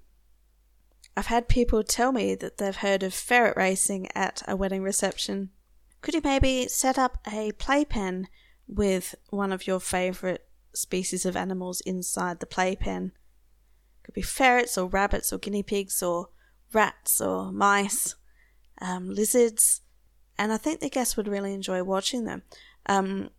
I've 1.17 1.27
had 1.27 1.49
people 1.49 1.83
tell 1.83 2.13
me 2.13 2.35
that 2.35 2.59
they've 2.59 2.77
heard 2.77 3.03
of 3.03 3.15
ferret 3.15 3.57
racing 3.57 4.09
at 4.15 4.43
a 4.47 4.57
wedding 4.57 4.83
reception. 4.83 5.51
Could 6.01 6.15
you 6.15 6.21
maybe 6.23 6.69
set 6.69 6.99
up 6.99 7.19
a 7.31 7.53
playpen 7.53 8.29
with 8.67 9.15
one 9.31 9.53
of 9.53 9.67
your 9.67 9.81
favourite 9.81 10.41
species 10.77 11.27
of 11.27 11.37
animals 11.37 11.81
inside 11.83 12.41
the 12.41 12.47
playpen? 12.47 13.13
Could 14.05 14.15
be 14.15 14.23
ferrets 14.23 14.79
or 14.79 14.87
rabbits 14.87 15.33
or 15.33 15.39
guinea 15.39 15.63
pigs 15.63 16.03
or 16.03 16.29
rats 16.73 17.21
or 17.21 17.51
mice, 17.53 18.15
um, 18.81 19.13
lizards, 19.13 19.81
and 20.39 20.53
I 20.53 20.57
think 20.59 20.81
the 20.81 20.91
guests 20.91 21.17
would 21.17 21.29
really 21.29 21.55
enjoy 21.55 21.83
watching 21.83 22.25
them. 22.25 22.43
Um, 22.87 23.31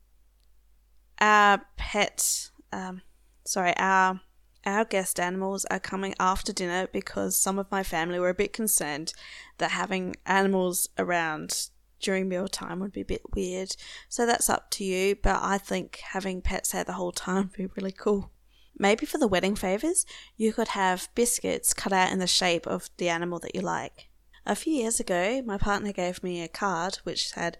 our 1.19 1.65
pet, 1.77 2.49
um, 2.71 3.01
sorry, 3.45 3.75
our 3.77 4.21
our 4.65 4.83
guest 4.83 5.17
animals 5.17 5.63
are 5.65 5.79
coming 5.79 6.13
after 6.19 6.51
dinner 6.51 6.87
because 6.91 7.39
some 7.39 7.57
of 7.57 7.71
my 7.71 7.83
family 7.83 8.19
were 8.19 8.29
a 8.29 8.33
bit 8.33 8.51
concerned 8.51 9.13
that 9.59 9.71
having 9.71 10.13
animals 10.25 10.89
around 10.97 11.69
during 11.99 12.27
mealtime 12.27 12.79
would 12.79 12.91
be 12.91 13.01
a 13.01 13.05
bit 13.05 13.21
weird. 13.33 13.75
So 14.09 14.25
that's 14.25 14.49
up 14.49 14.69
to 14.71 14.83
you, 14.83 15.15
but 15.15 15.39
I 15.41 15.57
think 15.57 15.97
having 15.97 16.41
pets 16.41 16.71
there 16.71 16.83
the 16.83 16.93
whole 16.93 17.11
time 17.11 17.51
would 17.51 17.53
be 17.53 17.81
really 17.81 17.91
cool. 17.91 18.31
Maybe 18.79 19.05
for 19.05 19.17
the 19.17 19.27
wedding 19.27 19.55
favours, 19.55 20.05
you 20.35 20.53
could 20.53 20.69
have 20.69 21.09
biscuits 21.15 21.73
cut 21.73 21.93
out 21.93 22.11
in 22.11 22.19
the 22.19 22.27
shape 22.27 22.67
of 22.67 22.89
the 22.97 23.09
animal 23.09 23.39
that 23.39 23.55
you 23.55 23.61
like. 23.61 24.09
A 24.45 24.55
few 24.55 24.73
years 24.73 24.99
ago, 24.99 25.41
my 25.45 25.57
partner 25.57 25.91
gave 25.91 26.23
me 26.23 26.41
a 26.41 26.47
card 26.47 26.99
which 27.03 27.31
had 27.31 27.57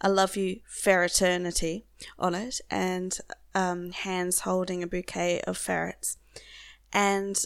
I 0.00 0.08
love 0.08 0.36
you 0.36 0.60
ferreternity 0.68 1.84
on 2.18 2.34
it 2.34 2.60
and 2.70 3.18
um, 3.54 3.92
hands 3.92 4.40
holding 4.40 4.82
a 4.82 4.86
bouquet 4.86 5.40
of 5.46 5.56
ferrets. 5.56 6.18
And 6.92 7.42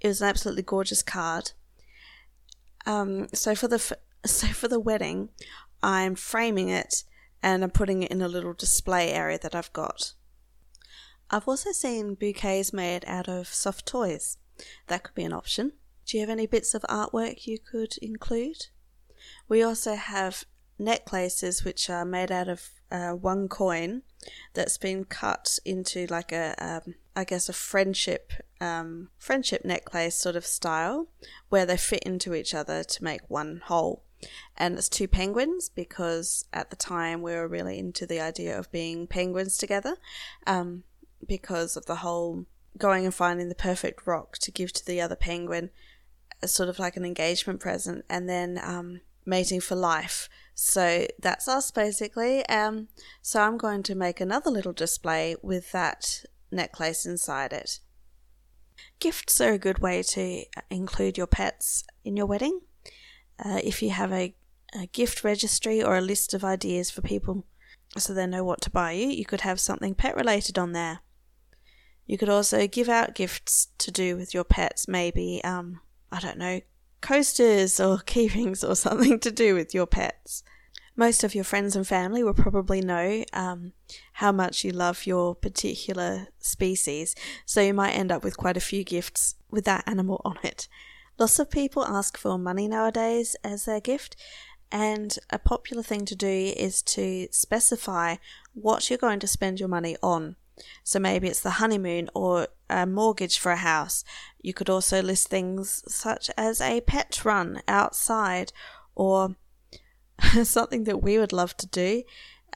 it 0.00 0.08
was 0.08 0.20
an 0.20 0.28
absolutely 0.28 0.62
gorgeous 0.62 1.02
card. 1.02 1.52
Um, 2.86 3.28
so 3.32 3.54
for 3.54 3.68
the 3.68 3.78
so 4.26 4.46
for 4.48 4.68
the 4.68 4.80
wedding, 4.80 5.28
I'm 5.84 6.14
framing 6.14 6.70
it 6.70 7.04
and 7.42 7.62
I'm 7.62 7.70
putting 7.70 8.02
it 8.02 8.10
in 8.10 8.22
a 8.22 8.28
little 8.28 8.54
display 8.54 9.12
area 9.12 9.38
that 9.42 9.54
I've 9.54 9.72
got. 9.74 10.14
I've 11.30 11.46
also 11.46 11.72
seen 11.72 12.14
bouquets 12.14 12.72
made 12.72 13.04
out 13.06 13.28
of 13.28 13.48
soft 13.48 13.84
toys. 13.84 14.38
That 14.86 15.02
could 15.02 15.14
be 15.14 15.24
an 15.24 15.34
option. 15.34 15.72
Do 16.06 16.16
you 16.16 16.22
have 16.22 16.30
any 16.30 16.46
bits 16.46 16.72
of 16.72 16.82
artwork 16.88 17.46
you 17.46 17.58
could 17.58 17.98
include? 18.00 18.68
We 19.46 19.62
also 19.62 19.94
have 19.94 20.44
necklaces 20.78 21.64
which 21.64 21.90
are 21.90 22.06
made 22.06 22.32
out 22.32 22.48
of 22.48 22.70
uh, 22.90 23.10
one 23.10 23.48
coin 23.48 24.02
that's 24.54 24.78
been 24.78 25.04
cut 25.04 25.58
into 25.66 26.06
like 26.06 26.32
a, 26.32 26.54
um, 26.58 26.94
I 27.14 27.24
guess 27.24 27.50
a 27.50 27.52
friendship, 27.52 28.32
um, 28.58 29.10
friendship 29.18 29.66
necklace 29.66 30.16
sort 30.16 30.36
of 30.36 30.46
style, 30.46 31.08
where 31.50 31.66
they 31.66 31.76
fit 31.76 32.04
into 32.04 32.32
each 32.32 32.54
other 32.54 32.82
to 32.84 33.04
make 33.04 33.28
one 33.28 33.60
whole. 33.66 34.03
And 34.56 34.78
it's 34.78 34.88
two 34.88 35.08
penguins 35.08 35.68
because 35.68 36.44
at 36.52 36.70
the 36.70 36.76
time 36.76 37.22
we 37.22 37.32
were 37.32 37.48
really 37.48 37.78
into 37.78 38.06
the 38.06 38.20
idea 38.20 38.58
of 38.58 38.70
being 38.72 39.06
penguins 39.06 39.56
together, 39.56 39.96
um, 40.46 40.84
because 41.26 41.76
of 41.76 41.86
the 41.86 41.96
whole 41.96 42.46
going 42.76 43.04
and 43.04 43.14
finding 43.14 43.48
the 43.48 43.54
perfect 43.54 44.06
rock 44.06 44.36
to 44.38 44.50
give 44.50 44.72
to 44.72 44.86
the 44.86 45.00
other 45.00 45.16
penguin, 45.16 45.70
as 46.42 46.52
sort 46.52 46.68
of 46.68 46.78
like 46.78 46.96
an 46.96 47.04
engagement 47.04 47.60
present, 47.60 48.04
and 48.08 48.28
then 48.28 48.60
um, 48.62 49.00
mating 49.24 49.60
for 49.60 49.74
life. 49.76 50.28
So 50.54 51.06
that's 51.20 51.48
us 51.48 51.70
basically. 51.70 52.46
Um, 52.46 52.88
so 53.22 53.42
I'm 53.42 53.58
going 53.58 53.82
to 53.84 53.94
make 53.94 54.20
another 54.20 54.50
little 54.50 54.72
display 54.72 55.36
with 55.42 55.72
that 55.72 56.24
necklace 56.50 57.06
inside 57.06 57.52
it. 57.52 57.80
Gifts 58.98 59.40
are 59.40 59.52
a 59.52 59.58
good 59.58 59.78
way 59.78 60.02
to 60.02 60.44
include 60.70 61.16
your 61.16 61.26
pets 61.26 61.84
in 62.04 62.16
your 62.16 62.26
wedding. 62.26 62.60
Uh, 63.42 63.60
if 63.62 63.82
you 63.82 63.90
have 63.90 64.12
a, 64.12 64.34
a 64.78 64.86
gift 64.86 65.24
registry 65.24 65.82
or 65.82 65.96
a 65.96 66.00
list 66.00 66.34
of 66.34 66.44
ideas 66.44 66.90
for 66.90 67.02
people 67.02 67.44
so 67.96 68.12
they 68.12 68.26
know 68.26 68.44
what 68.44 68.60
to 68.62 68.70
buy 68.70 68.92
you, 68.92 69.08
you 69.08 69.24
could 69.24 69.42
have 69.42 69.60
something 69.60 69.94
pet 69.94 70.16
related 70.16 70.58
on 70.58 70.72
there. 70.72 71.00
You 72.06 72.18
could 72.18 72.28
also 72.28 72.66
give 72.66 72.88
out 72.88 73.14
gifts 73.14 73.68
to 73.78 73.90
do 73.90 74.16
with 74.16 74.34
your 74.34 74.44
pets, 74.44 74.86
maybe, 74.86 75.42
um, 75.42 75.80
I 76.12 76.20
don't 76.20 76.38
know, 76.38 76.60
coasters 77.00 77.80
or 77.80 77.98
keyrings 78.06 78.68
or 78.68 78.74
something 78.74 79.18
to 79.20 79.30
do 79.30 79.54
with 79.54 79.74
your 79.74 79.86
pets. 79.86 80.42
Most 80.96 81.24
of 81.24 81.34
your 81.34 81.44
friends 81.44 81.74
and 81.74 81.86
family 81.86 82.22
will 82.22 82.34
probably 82.34 82.80
know 82.80 83.24
um, 83.32 83.72
how 84.14 84.30
much 84.30 84.62
you 84.62 84.70
love 84.70 85.06
your 85.06 85.34
particular 85.34 86.28
species, 86.38 87.16
so 87.44 87.60
you 87.60 87.74
might 87.74 87.92
end 87.92 88.12
up 88.12 88.22
with 88.22 88.36
quite 88.36 88.56
a 88.56 88.60
few 88.60 88.84
gifts 88.84 89.34
with 89.50 89.64
that 89.64 89.82
animal 89.88 90.20
on 90.24 90.38
it. 90.44 90.68
Lots 91.18 91.38
of 91.38 91.50
people 91.50 91.84
ask 91.84 92.16
for 92.16 92.38
money 92.38 92.66
nowadays 92.66 93.36
as 93.44 93.64
their 93.64 93.80
gift, 93.80 94.16
and 94.72 95.16
a 95.30 95.38
popular 95.38 95.82
thing 95.82 96.04
to 96.06 96.16
do 96.16 96.52
is 96.56 96.82
to 96.82 97.28
specify 97.30 98.16
what 98.54 98.90
you're 98.90 98.98
going 98.98 99.20
to 99.20 99.26
spend 99.28 99.60
your 99.60 99.68
money 99.68 99.96
on. 100.02 100.36
So 100.82 100.98
maybe 100.98 101.28
it's 101.28 101.40
the 101.40 101.50
honeymoon 101.50 102.10
or 102.14 102.48
a 102.68 102.86
mortgage 102.86 103.38
for 103.38 103.52
a 103.52 103.56
house. 103.56 104.04
You 104.40 104.52
could 104.52 104.68
also 104.68 105.02
list 105.02 105.28
things 105.28 105.84
such 105.86 106.30
as 106.36 106.60
a 106.60 106.80
pet 106.80 107.24
run 107.24 107.62
outside 107.68 108.52
or 108.94 109.36
something 110.42 110.84
that 110.84 111.02
we 111.02 111.18
would 111.18 111.32
love 111.32 111.56
to 111.58 111.66
do. 111.66 112.02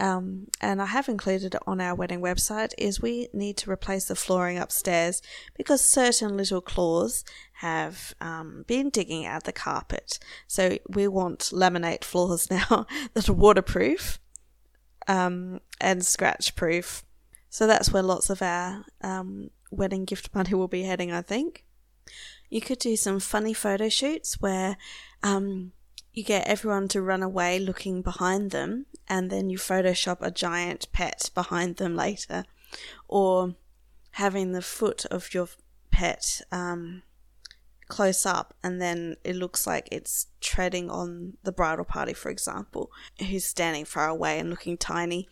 Um, 0.01 0.47
and 0.61 0.81
I 0.81 0.87
have 0.87 1.09
included 1.09 1.55
it 1.57 1.63
on 1.67 1.81
our 1.81 1.95
wedding 1.95 2.21
website 2.21 2.73
is 2.79 3.03
we 3.03 3.29
need 3.33 3.57
to 3.59 3.71
replace 3.71 4.05
the 4.05 4.15
flooring 4.15 4.57
upstairs 4.57 5.21
because 5.57 5.83
certain 5.83 6.37
little 6.37 6.61
claws 6.61 7.25
have 7.55 8.15
um, 8.21 8.65
been 8.69 8.91
digging 8.91 9.27
at 9.27 9.43
the 9.45 9.53
carpet. 9.53 10.21
So 10.47 10.79
we 10.89 11.09
want 11.09 11.51
laminate 11.53 12.05
floors 12.05 12.49
now 12.51 12.87
that 13.15 13.29
are 13.29 13.33
waterproof 13.33 14.21
um, 15.09 15.61
and 15.81 16.07
scratch 16.07 16.55
proof 16.55 17.05
so 17.51 17.67
that's 17.67 17.93
where 17.93 18.03
lots 18.03 18.31
of 18.31 18.43
our 18.43 18.85
um, 19.01 19.51
wedding 19.71 20.05
gift 20.05 20.31
money 20.35 20.55
will 20.55 20.69
be 20.69 20.83
heading, 20.83 21.13
I 21.13 21.23
think. 21.23 21.65
You 22.51 22.61
could 22.61 22.79
do 22.79 22.97
some 22.97 23.21
funny 23.21 23.53
photo 23.53 23.89
shoots 23.89 24.41
where 24.41 24.77
um, 25.23 25.73
you 26.19 26.25
get 26.25 26.49
everyone 26.49 26.89
to 26.89 27.01
run 27.01 27.23
away 27.23 27.61
looking 27.61 28.03
behind 28.03 28.51
them, 28.51 28.87
and 29.07 29.31
then 29.31 29.49
you 29.49 29.57
Photoshop 29.57 30.19
a 30.21 30.33
giant 30.33 30.91
pet 30.93 31.31
behind 31.33 31.77
them 31.77 31.95
later, 31.95 32.45
or 33.07 33.55
having 34.11 34.51
the 34.51 34.61
foot 34.61 35.07
of 35.07 35.33
your 35.33 35.49
pet 35.93 36.41
um, 36.51 37.03
close 37.87 38.27
up, 38.27 38.53
and 38.65 38.83
then 38.83 39.17
it 39.23 39.37
looks 39.37 39.65
like 39.65 39.89
it's 39.93 40.27
treading 40.41 40.91
on 40.91 41.35
the 41.45 41.53
bridal 41.53 41.85
party, 41.85 42.13
for 42.13 42.31
example, 42.31 42.91
who's 43.21 43.45
standing 43.45 43.85
far 43.85 44.09
away 44.09 44.41
and 44.41 44.51
looking 44.51 44.77
tiny 44.77 45.29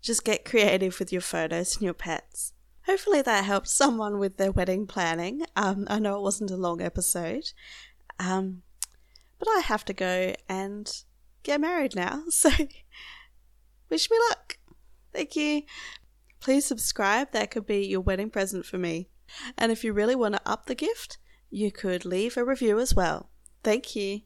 just 0.00 0.24
get 0.24 0.44
creative 0.44 0.98
with 0.98 1.12
your 1.12 1.20
photos 1.20 1.74
and 1.74 1.82
your 1.82 1.92
pets. 1.92 2.52
Hopefully 2.86 3.20
that 3.22 3.44
helped 3.44 3.68
someone 3.68 4.18
with 4.18 4.36
their 4.36 4.50
wedding 4.50 4.86
planning. 4.86 5.42
Um, 5.56 5.86
I 5.88 5.98
know 5.98 6.16
it 6.16 6.22
wasn't 6.22 6.50
a 6.50 6.56
long 6.56 6.80
episode, 6.80 7.52
um, 8.18 8.62
but 9.40 9.48
I 9.48 9.60
have 9.64 9.84
to 9.86 9.92
go 9.92 10.34
and 10.48 11.02
get 11.42 11.60
married 11.60 11.96
now. 11.96 12.22
So 12.30 12.50
wish 13.88 14.08
me 14.08 14.16
luck. 14.28 14.58
Thank 15.12 15.34
you. 15.34 15.62
Please 16.38 16.64
subscribe. 16.64 17.32
That 17.32 17.50
could 17.50 17.66
be 17.66 17.84
your 17.84 18.00
wedding 18.00 18.30
present 18.30 18.64
for 18.64 18.78
me. 18.78 19.08
And 19.58 19.72
if 19.72 19.82
you 19.82 19.92
really 19.92 20.14
want 20.14 20.34
to 20.34 20.48
up 20.48 20.66
the 20.66 20.76
gift, 20.76 21.18
you 21.50 21.72
could 21.72 22.04
leave 22.04 22.36
a 22.36 22.44
review 22.44 22.78
as 22.78 22.94
well. 22.94 23.30
Thank 23.64 23.96
you. 23.96 24.20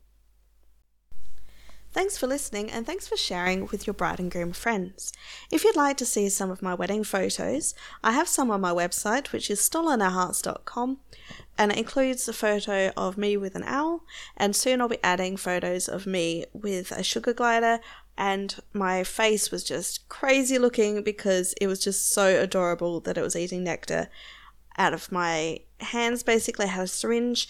Thanks 1.95 2.19
for 2.19 2.27
listening 2.27 2.73
and 2.73 2.85
thanks 2.85 3.07
for 3.07 3.17
sharing 3.17 3.69
with 3.69 3.87
your 3.87 3.95
bride 3.95 4.19
and 4.19 4.29
groom 4.29 4.53
friends. 4.53 5.13
If 5.53 5.63
you'd 5.63 5.77
like 5.77 5.97
to 5.99 6.05
see 6.05 6.29
some 6.29 6.51
of 6.51 6.61
my 6.61 6.75
wedding 6.75 7.05
photos, 7.05 7.73
I 8.03 8.11
have 8.11 8.27
some 8.27 8.51
on 8.51 8.61
my 8.61 8.73
website, 8.73 9.31
which 9.31 9.49
is 9.49 9.61
stolenourhearts.com, 9.61 10.99
and 11.57 11.71
it 11.71 11.79
includes 11.79 12.27
a 12.27 12.33
photo 12.33 12.91
of 12.97 13.17
me 13.17 13.37
with 13.37 13.55
an 13.55 13.63
owl, 13.63 14.03
and 14.37 14.57
soon 14.57 14.81
I'll 14.81 14.89
be 14.89 14.99
adding 15.05 15.37
photos 15.37 15.89
of 15.89 16.05
me 16.05 16.47
with 16.53 16.91
a 16.91 17.05
sugar 17.05 17.33
glider, 17.33 17.79
and 18.19 18.57
my 18.73 19.05
face 19.05 19.53
was 19.53 19.63
just 19.63 20.09
crazy 20.09 20.59
looking 20.59 21.05
because 21.05 21.55
it 21.61 21.69
was 21.69 21.79
just 21.79 22.11
so 22.11 22.41
adorable 22.41 22.99
that 23.03 23.17
it 23.17 23.23
was 23.23 23.37
eating 23.37 23.63
nectar 23.63 24.09
out 24.77 24.95
of 24.95 25.13
my 25.13 25.61
hands. 25.79 26.25
Basically, 26.25 26.65
I 26.65 26.71
had 26.71 26.85
a 26.85 26.89
syringe 26.89 27.47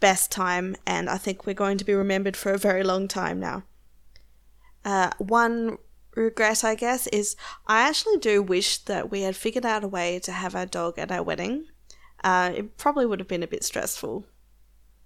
best 0.00 0.30
time, 0.30 0.76
and 0.86 1.08
I 1.08 1.18
think 1.18 1.46
we're 1.46 1.54
going 1.54 1.78
to 1.78 1.84
be 1.84 1.94
remembered 1.94 2.36
for 2.36 2.52
a 2.52 2.58
very 2.58 2.82
long 2.82 3.08
time 3.08 3.40
now. 3.40 3.64
Uh, 4.84 5.10
one 5.18 5.78
regret, 6.14 6.64
I 6.64 6.74
guess, 6.74 7.06
is 7.08 7.36
I 7.66 7.88
actually 7.88 8.18
do 8.18 8.42
wish 8.42 8.78
that 8.84 9.10
we 9.10 9.22
had 9.22 9.36
figured 9.36 9.66
out 9.66 9.84
a 9.84 9.88
way 9.88 10.18
to 10.20 10.32
have 10.32 10.54
our 10.54 10.66
dog 10.66 10.98
at 10.98 11.12
our 11.12 11.22
wedding. 11.22 11.66
Uh, 12.22 12.52
it 12.56 12.76
probably 12.76 13.06
would 13.06 13.20
have 13.20 13.28
been 13.28 13.42
a 13.42 13.48
bit 13.48 13.64
stressful 13.64 14.26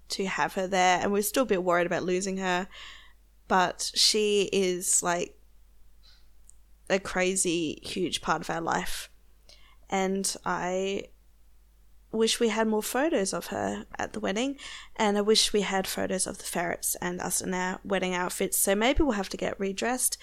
to 0.09 0.25
have 0.25 0.53
her 0.53 0.67
there, 0.67 0.99
and 1.01 1.11
we're 1.11 1.21
still 1.21 1.43
a 1.43 1.47
bit 1.47 1.63
worried 1.63 1.87
about 1.87 2.03
losing 2.03 2.37
her. 2.37 2.67
But 3.47 3.91
she 3.95 4.49
is 4.53 5.03
like 5.03 5.37
a 6.89 6.99
crazy, 6.99 7.79
huge 7.83 8.21
part 8.21 8.41
of 8.41 8.49
our 8.49 8.61
life. 8.61 9.09
And 9.89 10.33
I 10.45 11.05
wish 12.11 12.39
we 12.39 12.49
had 12.49 12.67
more 12.67 12.83
photos 12.83 13.33
of 13.33 13.47
her 13.47 13.85
at 13.97 14.13
the 14.13 14.19
wedding, 14.19 14.57
and 14.95 15.17
I 15.17 15.21
wish 15.21 15.53
we 15.53 15.61
had 15.61 15.87
photos 15.87 16.27
of 16.27 16.37
the 16.37 16.43
ferrets 16.43 16.95
and 17.01 17.21
us 17.21 17.41
in 17.41 17.53
our 17.53 17.79
wedding 17.83 18.13
outfits. 18.13 18.57
So 18.57 18.75
maybe 18.75 19.03
we'll 19.03 19.13
have 19.13 19.29
to 19.29 19.37
get 19.37 19.59
redressed 19.59 20.17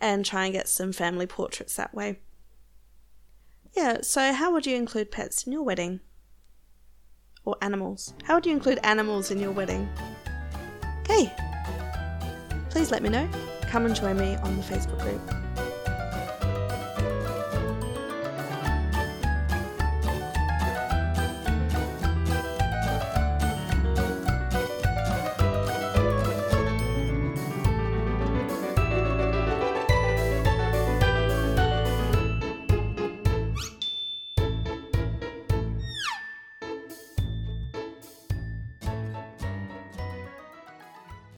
and 0.00 0.24
try 0.24 0.44
and 0.44 0.52
get 0.52 0.68
some 0.68 0.92
family 0.92 1.26
portraits 1.26 1.76
that 1.76 1.94
way. 1.94 2.20
Yeah, 3.76 3.98
so 4.02 4.32
how 4.32 4.52
would 4.52 4.66
you 4.66 4.76
include 4.76 5.10
pets 5.10 5.44
in 5.44 5.52
your 5.52 5.62
wedding? 5.62 6.00
Or 7.44 7.56
animals? 7.60 8.14
How 8.24 8.36
would 8.36 8.46
you 8.46 8.52
include 8.52 8.78
animals 8.82 9.30
in 9.30 9.38
your 9.38 9.50
wedding? 9.50 9.88
Okay, 11.00 11.32
please 12.70 12.90
let 12.90 13.02
me 13.02 13.08
know. 13.08 13.28
Come 13.62 13.86
and 13.86 13.94
join 13.94 14.16
me 14.16 14.36
on 14.36 14.56
the 14.56 14.62
Facebook 14.62 15.00
group. 15.00 15.63